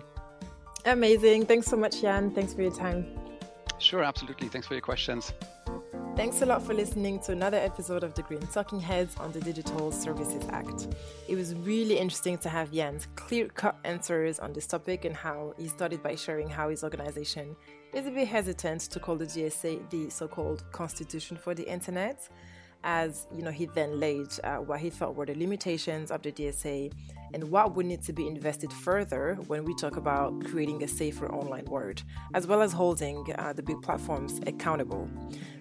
Amazing. 0.84 1.46
Thanks 1.46 1.66
so 1.66 1.76
much, 1.76 2.00
Jan. 2.00 2.30
Thanks 2.30 2.54
for 2.54 2.62
your 2.62 2.74
time. 2.74 3.06
Sure, 3.78 4.02
absolutely. 4.02 4.48
Thanks 4.48 4.66
for 4.66 4.74
your 4.74 4.80
questions. 4.80 5.32
Thanks 6.16 6.42
a 6.42 6.46
lot 6.46 6.64
for 6.64 6.74
listening 6.74 7.20
to 7.20 7.32
another 7.32 7.58
episode 7.58 8.02
of 8.02 8.12
the 8.14 8.22
Green 8.22 8.44
Talking 8.48 8.80
Heads 8.80 9.16
on 9.18 9.30
the 9.30 9.40
Digital 9.40 9.92
Services 9.92 10.42
Act. 10.50 10.88
It 11.28 11.36
was 11.36 11.54
really 11.54 11.96
interesting 11.96 12.36
to 12.38 12.48
have 12.48 12.72
Jan's 12.72 13.06
clear 13.14 13.46
cut 13.46 13.78
answers 13.84 14.40
on 14.40 14.52
this 14.52 14.66
topic 14.66 15.04
and 15.04 15.14
how 15.14 15.54
he 15.56 15.68
started 15.68 16.02
by 16.02 16.16
sharing 16.16 16.48
how 16.48 16.70
his 16.70 16.82
organization 16.82 17.54
is 17.94 18.06
a 18.06 18.10
bit 18.10 18.26
hesitant 18.26 18.80
to 18.80 18.98
call 18.98 19.14
the 19.14 19.26
DSA 19.26 19.88
the 19.90 20.10
so 20.10 20.26
called 20.26 20.64
Constitution 20.72 21.36
for 21.36 21.54
the 21.54 21.62
Internet 21.62 22.28
as 22.84 23.26
you 23.34 23.42
know 23.42 23.50
he 23.50 23.66
then 23.66 23.98
laid 23.98 24.28
uh, 24.44 24.56
what 24.56 24.80
he 24.80 24.90
thought 24.90 25.14
were 25.14 25.26
the 25.26 25.34
limitations 25.34 26.10
of 26.10 26.22
the 26.22 26.32
DSA 26.32 26.92
and 27.34 27.50
what 27.50 27.74
would 27.76 27.86
need 27.86 28.02
to 28.02 28.12
be 28.12 28.26
invested 28.26 28.72
further 28.72 29.34
when 29.46 29.64
we 29.64 29.74
talk 29.74 29.96
about 29.96 30.44
creating 30.46 30.82
a 30.82 30.88
safer 30.88 31.30
online 31.32 31.64
world, 31.66 32.02
as 32.34 32.46
well 32.46 32.62
as 32.62 32.72
holding 32.72 33.26
uh, 33.38 33.52
the 33.52 33.62
big 33.62 33.80
platforms 33.82 34.40
accountable. 34.46 35.08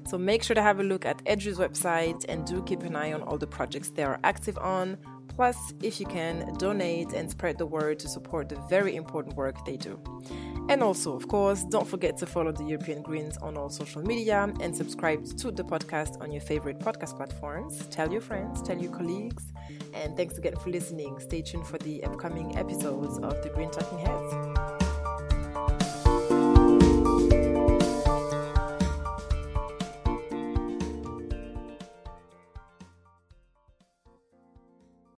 So 0.08 0.18
make 0.18 0.44
sure 0.44 0.56
to 0.56 0.62
have 0.62 0.80
a 0.80 0.84
look 0.84 1.06
at 1.06 1.24
EDRi's 1.26 1.58
website 1.58 2.26
and 2.30 2.46
do 2.46 2.64
keep 2.64 2.84
an 2.84 2.96
eye 2.96 3.12
on 3.12 3.22
all 3.22 3.38
the 3.38 3.48
projects 3.48 3.90
they 3.90 4.04
are 4.04 4.20
active 4.24 4.58
on. 4.60 4.98
Plus, 5.38 5.72
if 5.84 6.00
you 6.00 6.08
can, 6.08 6.52
donate 6.56 7.14
and 7.14 7.30
spread 7.30 7.60
the 7.60 7.66
word 7.66 8.00
to 8.00 8.10
support 8.10 8.50
the 8.50 8.56
very 8.68 8.96
important 8.96 9.36
work 9.36 9.64
they 9.66 9.78
do. 9.78 10.00
And 10.68 10.82
also, 10.82 11.16
of 11.16 11.28
course, 11.28 11.64
don't 11.64 11.88
forget 11.88 12.18
to 12.18 12.26
follow 12.26 12.52
the 12.52 12.64
European 12.64 13.04
Greens 13.04 13.38
on 13.38 13.56
all 13.56 13.70
social 13.70 14.02
media 14.02 14.52
and 14.60 14.76
subscribe 14.76 15.24
to 15.38 15.52
the 15.52 15.64
podcast 15.64 16.20
on 16.22 16.32
your 16.32 16.42
favorite 16.42 16.80
podcast 16.80 17.16
platforms. 17.16 17.86
Tell 17.92 18.12
your 18.12 18.22
friends, 18.22 18.64
tell 18.64 18.80
your 18.80 18.92
colleagues. 18.92 19.44
And 19.94 20.18
thanks 20.18 20.40
again 20.40 20.56
for 20.56 20.72
listening. 20.72 21.20
Stay 21.20 21.44
tuned 21.44 21.68
for 21.68 21.78
the 21.78 22.04
upcoming 22.04 22.58
episodes 22.58 23.20
of 23.20 23.40
the 23.44 23.50
Green 23.50 23.70
Talking 23.70 24.00
Heads. 24.00 24.57